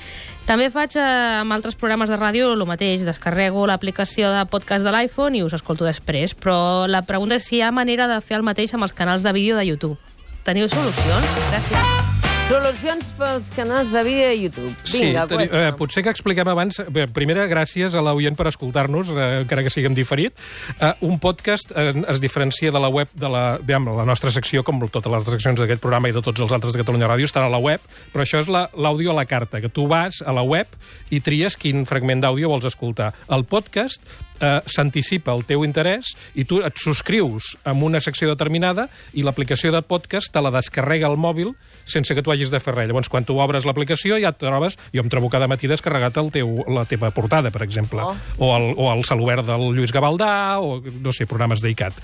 També 0.46 0.68
faig 0.70 0.94
eh, 0.98 1.04
amb 1.40 1.54
altres 1.54 1.78
programes 1.78 2.10
de 2.10 2.18
ràdio 2.18 2.52
el 2.54 2.66
mateix, 2.66 3.02
descarrego 3.06 3.66
l'aplicació 3.66 4.30
de 4.34 4.44
podcast 4.50 4.86
de 4.86 4.94
l'iPhone 4.94 5.38
i 5.38 5.42
us 5.46 5.54
escolto 5.58 5.86
després, 5.86 6.34
però 6.38 6.86
la 6.90 7.02
pregunta 7.06 7.38
és 7.38 7.46
si 7.46 7.58
hi 7.58 7.64
ha 7.66 7.72
manera 7.74 8.06
de 8.10 8.20
fer 8.22 8.38
el 8.38 8.46
mateix 8.46 8.74
amb 8.74 8.86
els 8.86 8.94
canals 8.94 9.26
de 9.26 9.34
vídeo 9.34 9.58
de 9.58 9.66
YouTube. 9.66 9.98
Teniu 10.46 10.70
solucions? 10.70 11.40
Gràcies. 11.50 12.15
Solucions 12.46 13.08
pels 13.18 13.48
canals 13.56 13.90
de 13.90 14.02
vídeo 14.06 14.28
de 14.28 14.36
YouTube. 14.38 14.74
Vinga, 14.92 15.24
sí, 15.26 15.34
teni- 15.34 15.48
eh, 15.50 15.72
potser 15.76 16.04
que 16.04 16.10
expliquem 16.14 16.46
abans... 16.46 16.78
Bé, 16.94 17.08
primera, 17.10 17.42
gràcies 17.50 17.94
a 17.98 18.02
l'oient 18.06 18.36
per 18.38 18.46
escoltar-nos, 18.52 19.10
eh, 19.10 19.24
encara 19.42 19.64
que 19.66 19.72
siguem 19.74 19.96
diferit. 19.98 20.30
Eh, 20.78 20.92
un 21.08 21.18
podcast 21.18 21.72
eh, 21.74 21.90
es 22.06 22.20
diferencia 22.22 22.70
de 22.70 22.78
la 22.78 22.86
web, 22.88 23.10
de 23.18 23.28
la, 23.32 23.42
diguem, 23.58 23.90
la 23.98 24.06
nostra 24.06 24.30
secció, 24.30 24.62
com 24.62 24.78
totes 24.86 25.10
les 25.10 25.26
seccions 25.26 25.58
d'aquest 25.58 25.82
programa 25.82 26.06
i 26.08 26.14
de 26.14 26.22
tots 26.22 26.38
els 26.46 26.54
altres 26.54 26.76
de 26.76 26.84
Catalunya 26.84 27.10
Ràdio, 27.10 27.26
estan 27.26 27.48
a 27.48 27.50
la 27.50 27.58
web, 27.58 27.82
però 28.14 28.22
això 28.22 28.38
és 28.44 28.46
la- 28.46 28.68
l'àudio 28.78 29.10
a 29.10 29.18
la 29.18 29.26
carta, 29.26 29.58
que 29.60 29.68
tu 29.68 29.88
vas 29.90 30.22
a 30.22 30.30
la 30.36 30.46
web 30.46 30.70
i 31.10 31.18
tries 31.18 31.58
quin 31.58 31.82
fragment 31.84 32.22
d'àudio 32.22 32.48
vols 32.54 32.70
escoltar. 32.70 33.10
El 33.28 33.42
podcast 33.50 33.98
eh, 34.40 34.60
s'anticipa 34.66 35.34
el 35.36 35.44
teu 35.48 35.64
interès 35.66 36.14
i 36.34 36.44
tu 36.48 36.60
et 36.64 36.80
subscrius 36.80 37.54
amb 37.64 37.86
una 37.86 38.00
secció 38.04 38.28
determinada 38.30 38.88
i 39.14 39.24
l'aplicació 39.26 39.72
de 39.74 39.82
podcast 39.82 40.32
te 40.32 40.42
la 40.42 40.52
descarrega 40.54 41.08
al 41.08 41.18
mòbil 41.20 41.54
sense 41.84 42.14
que 42.14 42.22
tu 42.22 42.32
hagis 42.32 42.50
de 42.50 42.60
fer 42.60 42.74
res. 42.74 42.88
Llavors, 42.90 43.10
quan 43.12 43.24
tu 43.24 43.38
obres 43.42 43.66
l'aplicació 43.68 44.20
ja 44.22 44.34
et 44.34 44.40
trobes... 44.40 44.78
Jo 44.94 45.02
em 45.04 45.10
trobo 45.12 45.28
cada 45.28 45.48
matí 45.50 45.68
descarregat 45.68 46.16
el 46.20 46.30
teu, 46.32 46.52
la 46.72 46.86
teva 46.88 47.10
portada, 47.14 47.50
per 47.52 47.62
exemple. 47.64 48.02
Oh. 48.02 48.14
O, 48.38 48.50
el, 48.56 48.70
o 48.80 48.88
el 48.92 49.04
celobert 49.04 49.46
del 49.48 49.68
Lluís 49.76 49.92
Gavaldà, 49.92 50.58
o, 50.62 50.80
no 50.80 51.12
sé, 51.14 51.26
programes 51.28 51.60
d'ICAT. 51.62 51.98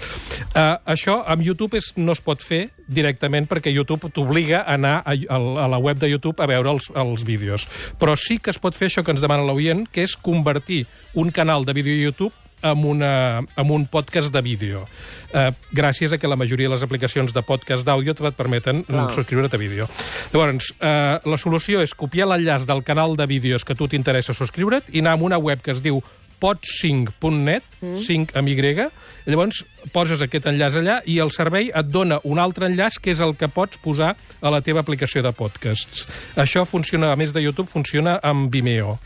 Uh, 0.52 0.76
això 0.92 1.22
amb 1.30 1.44
YouTube 1.46 1.78
és, 1.80 1.92
no 1.96 2.14
es 2.14 2.20
pot 2.24 2.42
fer 2.44 2.66
directament 2.86 3.48
perquè 3.48 3.72
YouTube 3.72 4.10
t'obliga 4.12 4.62
a 4.62 4.76
anar 4.76 4.94
a, 5.00 5.14
a, 5.14 5.40
a 5.64 5.68
la 5.72 5.80
web 5.80 6.00
de 6.02 6.10
YouTube 6.10 6.42
a 6.42 6.48
veure 6.50 6.74
els, 6.74 6.90
els 6.94 7.24
vídeos. 7.28 7.66
Però 8.00 8.16
sí 8.18 8.38
que 8.42 8.52
es 8.52 8.60
pot 8.62 8.76
fer 8.76 8.90
això 8.90 9.04
que 9.06 9.14
ens 9.14 9.24
demana 9.24 9.46
l'oient, 9.48 9.86
que 9.88 10.04
és 10.06 10.16
convertir 10.16 10.84
un 11.18 11.30
canal 11.30 11.64
de 11.64 11.74
vídeo 11.76 11.96
YouTube 11.96 12.21
amb, 12.62 12.86
una, 12.88 13.42
amb 13.56 13.70
un 13.70 13.86
podcast 13.86 14.32
de 14.32 14.42
vídeo. 14.42 14.86
Eh, 15.32 15.50
gràcies 15.72 16.12
a 16.12 16.18
que 16.18 16.28
la 16.28 16.36
majoria 16.36 16.68
de 16.68 16.74
les 16.74 16.84
aplicacions 16.84 17.32
de 17.32 17.42
podcast 17.42 17.86
d'àudio 17.86 18.12
et 18.12 18.36
permeten 18.36 18.84
Clar. 18.84 19.10
subscriure't 19.10 19.54
a 19.54 19.58
vídeo. 19.58 19.88
Llavors, 20.32 20.74
eh, 20.80 21.20
la 21.24 21.38
solució 21.38 21.82
és 21.82 21.94
copiar 21.94 22.28
l'enllaç 22.28 22.66
del 22.66 22.82
canal 22.84 23.16
de 23.16 23.26
vídeos 23.26 23.64
que 23.64 23.74
tu 23.74 23.88
t'interessa 23.88 24.34
subscriure't 24.34 24.92
i 24.92 25.00
anar 25.00 25.18
a 25.18 25.22
una 25.22 25.38
web 25.38 25.62
que 25.62 25.72
es 25.72 25.82
diu 25.82 26.02
pod5.net, 26.42 27.62
mm. 27.80 27.96
5 28.02 28.34
amb 28.34 28.48
Y, 28.48 28.88
llavors 29.30 29.62
poses 29.94 30.22
aquest 30.24 30.48
enllaç 30.50 30.80
allà 30.80 30.98
i 31.06 31.20
el 31.22 31.30
servei 31.30 31.70
et 31.70 31.86
dona 31.86 32.18
un 32.26 32.40
altre 32.42 32.66
enllaç 32.66 32.98
que 32.98 33.14
és 33.14 33.22
el 33.22 33.36
que 33.38 33.46
pots 33.46 33.78
posar 33.78 34.16
a 34.40 34.50
la 34.50 34.60
teva 34.60 34.82
aplicació 34.82 35.22
de 35.22 35.30
podcasts. 35.32 36.08
Això 36.34 36.66
funciona, 36.66 37.12
a 37.12 37.16
més 37.16 37.32
de 37.32 37.44
YouTube, 37.44 37.70
funciona 37.70 38.18
amb 38.22 38.50
Vimeo. 38.50 38.98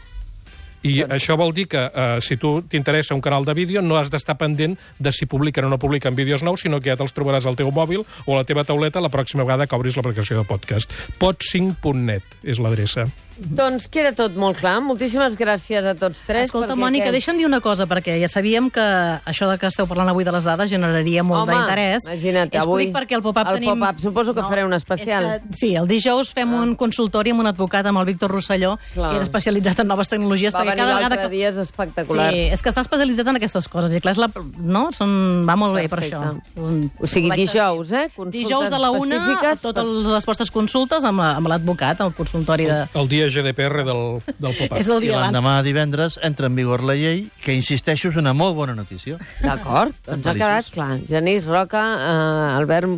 I 0.86 1.02
això 1.18 1.36
vol 1.38 1.52
dir 1.56 1.66
que 1.72 1.82
eh, 1.86 2.06
si 2.22 2.38
tu 2.40 2.60
t'interessa 2.62 3.16
un 3.16 3.24
canal 3.24 3.44
de 3.44 3.54
vídeo 3.58 3.82
no 3.82 3.98
has 3.98 4.12
d'estar 4.12 4.38
pendent 4.38 4.78
de 4.98 5.12
si 5.12 5.26
publiquen 5.26 5.66
o 5.66 5.72
no 5.72 5.80
publiquen 5.82 6.14
vídeos 6.14 6.44
nous, 6.46 6.62
sinó 6.62 6.80
que 6.80 6.92
ja 6.92 6.98
te'ls 6.98 7.14
trobaràs 7.16 7.46
al 7.46 7.58
teu 7.58 7.72
mòbil 7.74 8.06
o 8.24 8.34
a 8.34 8.40
la 8.40 8.48
teva 8.48 8.64
tauleta 8.64 9.02
la 9.02 9.12
pròxima 9.12 9.44
vegada 9.44 9.66
que 9.66 9.76
obris 9.76 9.98
l'aplicació 9.98 10.40
de 10.40 10.48
podcast. 10.48 10.92
pod5.net 11.20 12.42
és 12.44 12.62
l'adreça. 12.62 13.10
Doncs 13.36 13.88
queda 13.92 14.12
tot 14.16 14.34
molt 14.40 14.56
clar. 14.60 14.78
Moltíssimes 14.80 15.34
gràcies 15.36 15.84
a 15.84 15.94
tots 15.98 16.22
tres. 16.26 16.46
Escolta, 16.48 16.74
Mònica, 16.74 17.10
aquest- 17.10 17.16
deixa'm 17.18 17.36
dir 17.38 17.46
una 17.46 17.60
cosa, 17.60 17.86
perquè 17.86 18.14
ja 18.20 18.28
sabíem 18.28 18.70
que 18.70 18.80
això 18.80 19.48
de 19.50 19.58
que 19.58 19.66
esteu 19.66 19.86
parlant 19.86 20.08
avui 20.08 20.24
de 20.24 20.32
les 20.32 20.44
dades 20.44 20.70
generaria 20.70 21.22
molt 21.22 21.42
Home, 21.42 21.52
d'interès. 21.52 22.06
imagina't, 22.08 22.54
És 22.54 22.60
avui 22.62 22.90
perquè 22.92 23.14
el 23.16 23.22
pop-up 23.22 23.46
el 23.46 23.58
tenim... 23.60 23.78
pop-up 23.78 24.00
suposo 24.00 24.34
que 24.34 24.42
faré 24.42 24.64
un 24.64 24.72
especial. 24.72 25.24
És 25.24 25.42
que, 25.42 25.54
sí, 25.58 25.74
el 25.76 25.86
dijous 25.86 26.32
fem 26.32 26.52
un 26.54 26.74
consultori 26.76 27.30
amb 27.30 27.40
un 27.40 27.46
advocat, 27.46 27.84
amb 27.86 27.98
el 27.98 28.06
Víctor 28.06 28.30
Rosselló, 28.30 28.78
Clar. 28.94 29.10
que 29.12 29.16
és 29.18 29.22
especialitzat 29.28 29.80
en 29.80 29.88
noves 29.88 30.08
tecnologies, 30.08 30.54
Va 30.54 30.60
perquè 30.60 30.70
venir 30.72 30.84
cada 30.84 30.94
vegada 30.94 31.14
l'altre 31.16 31.28
que... 31.28 31.36
dia, 31.36 31.48
és 31.50 31.56
espectacular. 31.58 32.30
Sí, 32.32 32.38
és 32.56 32.62
que 32.62 32.68
està 32.70 32.80
especialitzat 32.80 33.28
en 33.28 33.36
aquestes 33.36 33.68
coses, 33.68 33.94
i 33.94 34.00
clar, 34.00 34.12
és 34.16 34.18
la... 34.18 34.30
no? 34.58 34.88
Són... 34.96 35.44
va 35.46 35.56
molt 35.56 35.74
bé 35.76 35.88
per 35.88 36.00
Perfecte. 36.00 36.16
això. 36.16 36.90
O 37.00 37.06
sigui, 37.06 37.30
dijous, 37.36 37.92
eh? 37.92 38.08
Consultes 38.16 38.32
Dijous 38.40 38.72
a 38.72 38.78
la 38.78 38.90
una, 38.90 39.16
específiques 39.16 39.60
totes 39.60 39.84
les 39.84 40.24
vostres 40.26 40.50
consultes 40.50 41.04
amb, 41.04 41.20
amb 41.20 41.48
l'advocat, 41.48 42.00
el 42.00 42.12
consultori 42.16 42.66
de... 42.66 42.86
El 42.94 43.08
dia 43.08 43.25
GDPR 43.34 43.84
del, 43.86 44.02
del 44.38 44.54
pop-up. 44.56 44.78
És 44.80 44.88
el 44.92 45.02
I 45.02 45.06
dia 45.08 45.16
abans. 45.16 45.30
l'endemà 45.32 45.54
divendres 45.66 46.18
entra 46.26 46.46
en 46.50 46.56
vigor 46.58 46.82
la 46.86 46.94
llei, 46.98 47.26
que 47.42 47.54
insisteixo, 47.56 48.10
és 48.12 48.16
una 48.20 48.32
molt 48.36 48.56
bona 48.58 48.74
notícia. 48.74 49.18
D'acord, 49.42 49.94
doncs 50.06 50.26
ha 50.26 50.34
quedat 50.36 50.70
clar. 50.74 50.90
Genís 51.08 51.46
Roca, 51.48 51.84
eh, 51.96 52.56
Albert, 52.56 52.88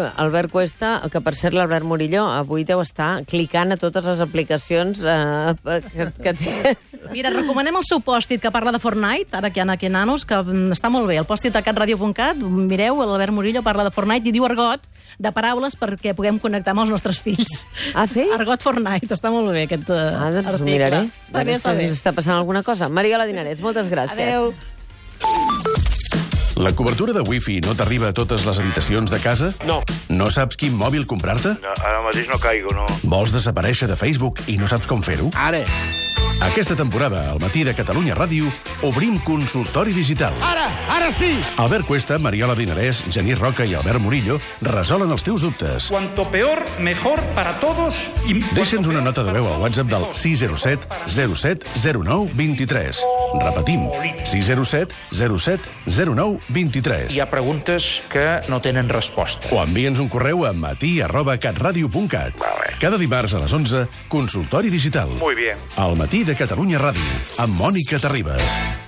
Albert 0.00 0.50
Cuesta, 0.50 0.96
que 1.12 1.20
per 1.20 1.34
cert 1.38 1.54
l'Albert 1.54 1.84
Murillo 1.86 2.24
avui 2.26 2.64
deu 2.66 2.80
estar 2.82 3.22
clicant 3.28 3.72
a 3.74 3.76
totes 3.78 4.04
les 4.08 4.20
aplicacions 4.24 5.02
eh, 5.04 5.54
que, 5.94 6.08
que 6.22 6.32
té. 6.34 6.74
Mira, 7.12 7.28
recomanem 7.30 7.76
el 7.76 7.84
seu 7.84 8.00
pòstit 8.00 8.40
que 8.40 8.50
parla 8.50 8.72
de 8.72 8.80
Fortnite, 8.80 9.36
ara 9.36 9.50
que 9.52 9.60
hi 9.60 9.64
ha 9.64 9.70
aquí 9.74 9.90
nanos, 9.92 10.24
que 10.24 10.38
mm, 10.40 10.72
està 10.72 10.88
molt 10.90 11.06
bé. 11.10 11.18
El 11.20 11.26
pòstit 11.28 11.54
a 11.56 11.62
catradio.cat, 11.62 12.40
mireu, 12.40 13.02
l'Albert 13.04 13.34
Murillo 13.36 13.62
parla 13.62 13.84
de 13.84 13.92
Fortnite 13.94 14.30
i 14.30 14.34
diu 14.34 14.46
argot 14.48 14.80
de 15.20 15.30
paraules 15.36 15.76
perquè 15.78 16.14
puguem 16.16 16.40
connectar 16.42 16.72
amb 16.74 16.86
els 16.86 16.94
nostres 16.96 17.20
fills. 17.22 17.64
Ah, 17.94 18.06
sí? 18.10 18.24
Argot 18.34 18.64
Fortnite, 18.64 19.12
està 19.14 19.30
molt 19.30 19.52
bé 19.54 19.66
aquest 19.68 19.90
uh, 19.92 20.00
Ah, 20.14 20.30
doncs 20.32 20.48
article. 20.56 20.70
miraré. 20.70 21.02
Està 21.28 21.44
bé, 21.44 21.58
està 21.60 21.74
bé. 21.76 21.90
Està 21.92 22.12
passant 22.16 22.34
alguna 22.38 22.64
cosa. 22.66 22.88
Mariola 22.88 23.26
Dinarès, 23.28 23.60
moltes 23.62 23.86
gràcies. 23.92 24.16
Adéu. 24.18 24.54
La 26.56 26.72
cobertura 26.72 27.12
de 27.12 27.20
wifi 27.20 27.58
no 27.64 27.74
t'arriba 27.74 28.12
a 28.12 28.14
totes 28.14 28.44
les 28.46 28.58
habitacions 28.62 29.10
de 29.10 29.18
casa? 29.18 29.50
No. 29.66 29.80
No 30.08 30.30
saps 30.30 30.54
quin 30.60 30.76
mòbil 30.78 31.02
comprar-te? 31.10 31.56
No, 31.58 31.72
ara 31.82 31.98
mateix 32.06 32.30
no 32.30 32.38
caigo, 32.38 32.70
no. 32.76 32.86
Vols 33.02 33.34
desaparèixer 33.34 33.88
de 33.90 33.96
Facebook 33.98 34.38
i 34.46 34.54
no 34.60 34.70
saps 34.70 34.86
com 34.86 35.02
fer-ho? 35.02 35.32
Ara. 35.34 35.64
Aquesta 36.44 36.76
temporada, 36.78 37.24
al 37.30 37.40
matí 37.42 37.62
de 37.66 37.74
Catalunya 37.74 38.14
Ràdio, 38.14 38.50
obrim 38.86 39.18
consultori 39.26 39.94
digital. 39.94 40.34
Ara, 40.42 40.66
ara 40.94 41.10
sí! 41.14 41.32
Albert 41.62 41.86
Cuesta, 41.88 42.18
Mariola 42.22 42.56
Dinarès, 42.58 43.02
Genís 43.10 43.38
Roca 43.38 43.66
i 43.66 43.74
Albert 43.74 44.02
Murillo 44.02 44.38
resolen 44.62 45.10
els 45.14 45.26
teus 45.26 45.42
dubtes. 45.46 45.90
Cuanto 45.90 46.28
peor, 46.30 46.62
mejor 46.78 47.22
para 47.38 47.58
todos. 47.62 47.98
Deixa'ns 48.54 48.90
una 48.90 49.02
nota 49.02 49.26
de 49.26 49.34
veu 49.34 49.50
al 49.50 49.62
WhatsApp 49.62 49.90
del 49.90 50.10
607 50.12 50.86
07 51.10 51.66
09 52.02 52.30
23. 52.34 53.04
Repetim, 53.40 53.88
607 54.24 54.94
07 55.12 55.60
09 56.14 56.38
23. 56.48 57.10
Hi 57.14 57.20
ha 57.20 57.28
preguntes 57.30 58.02
que 58.12 58.40
no 58.48 58.60
tenen 58.64 58.88
resposta. 58.92 59.50
O 59.54 59.60
envia'ns 59.62 60.02
un 60.04 60.10
correu 60.12 60.44
a 60.46 60.52
matí 60.52 61.00
arroba 61.04 61.36
catradio.cat. 61.38 62.40
Cada 62.80 62.98
dimarts 63.00 63.34
a 63.34 63.42
les 63.44 63.52
11, 63.52 63.86
consultori 64.08 64.70
digital. 64.70 65.10
Muy 65.20 65.34
bien. 65.34 65.58
Al 65.76 65.96
matí 65.96 66.24
de 66.24 66.36
Catalunya 66.38 66.80
Ràdio, 66.82 67.20
amb 67.38 67.54
Mònica 67.60 68.02
Terribas. 68.02 68.83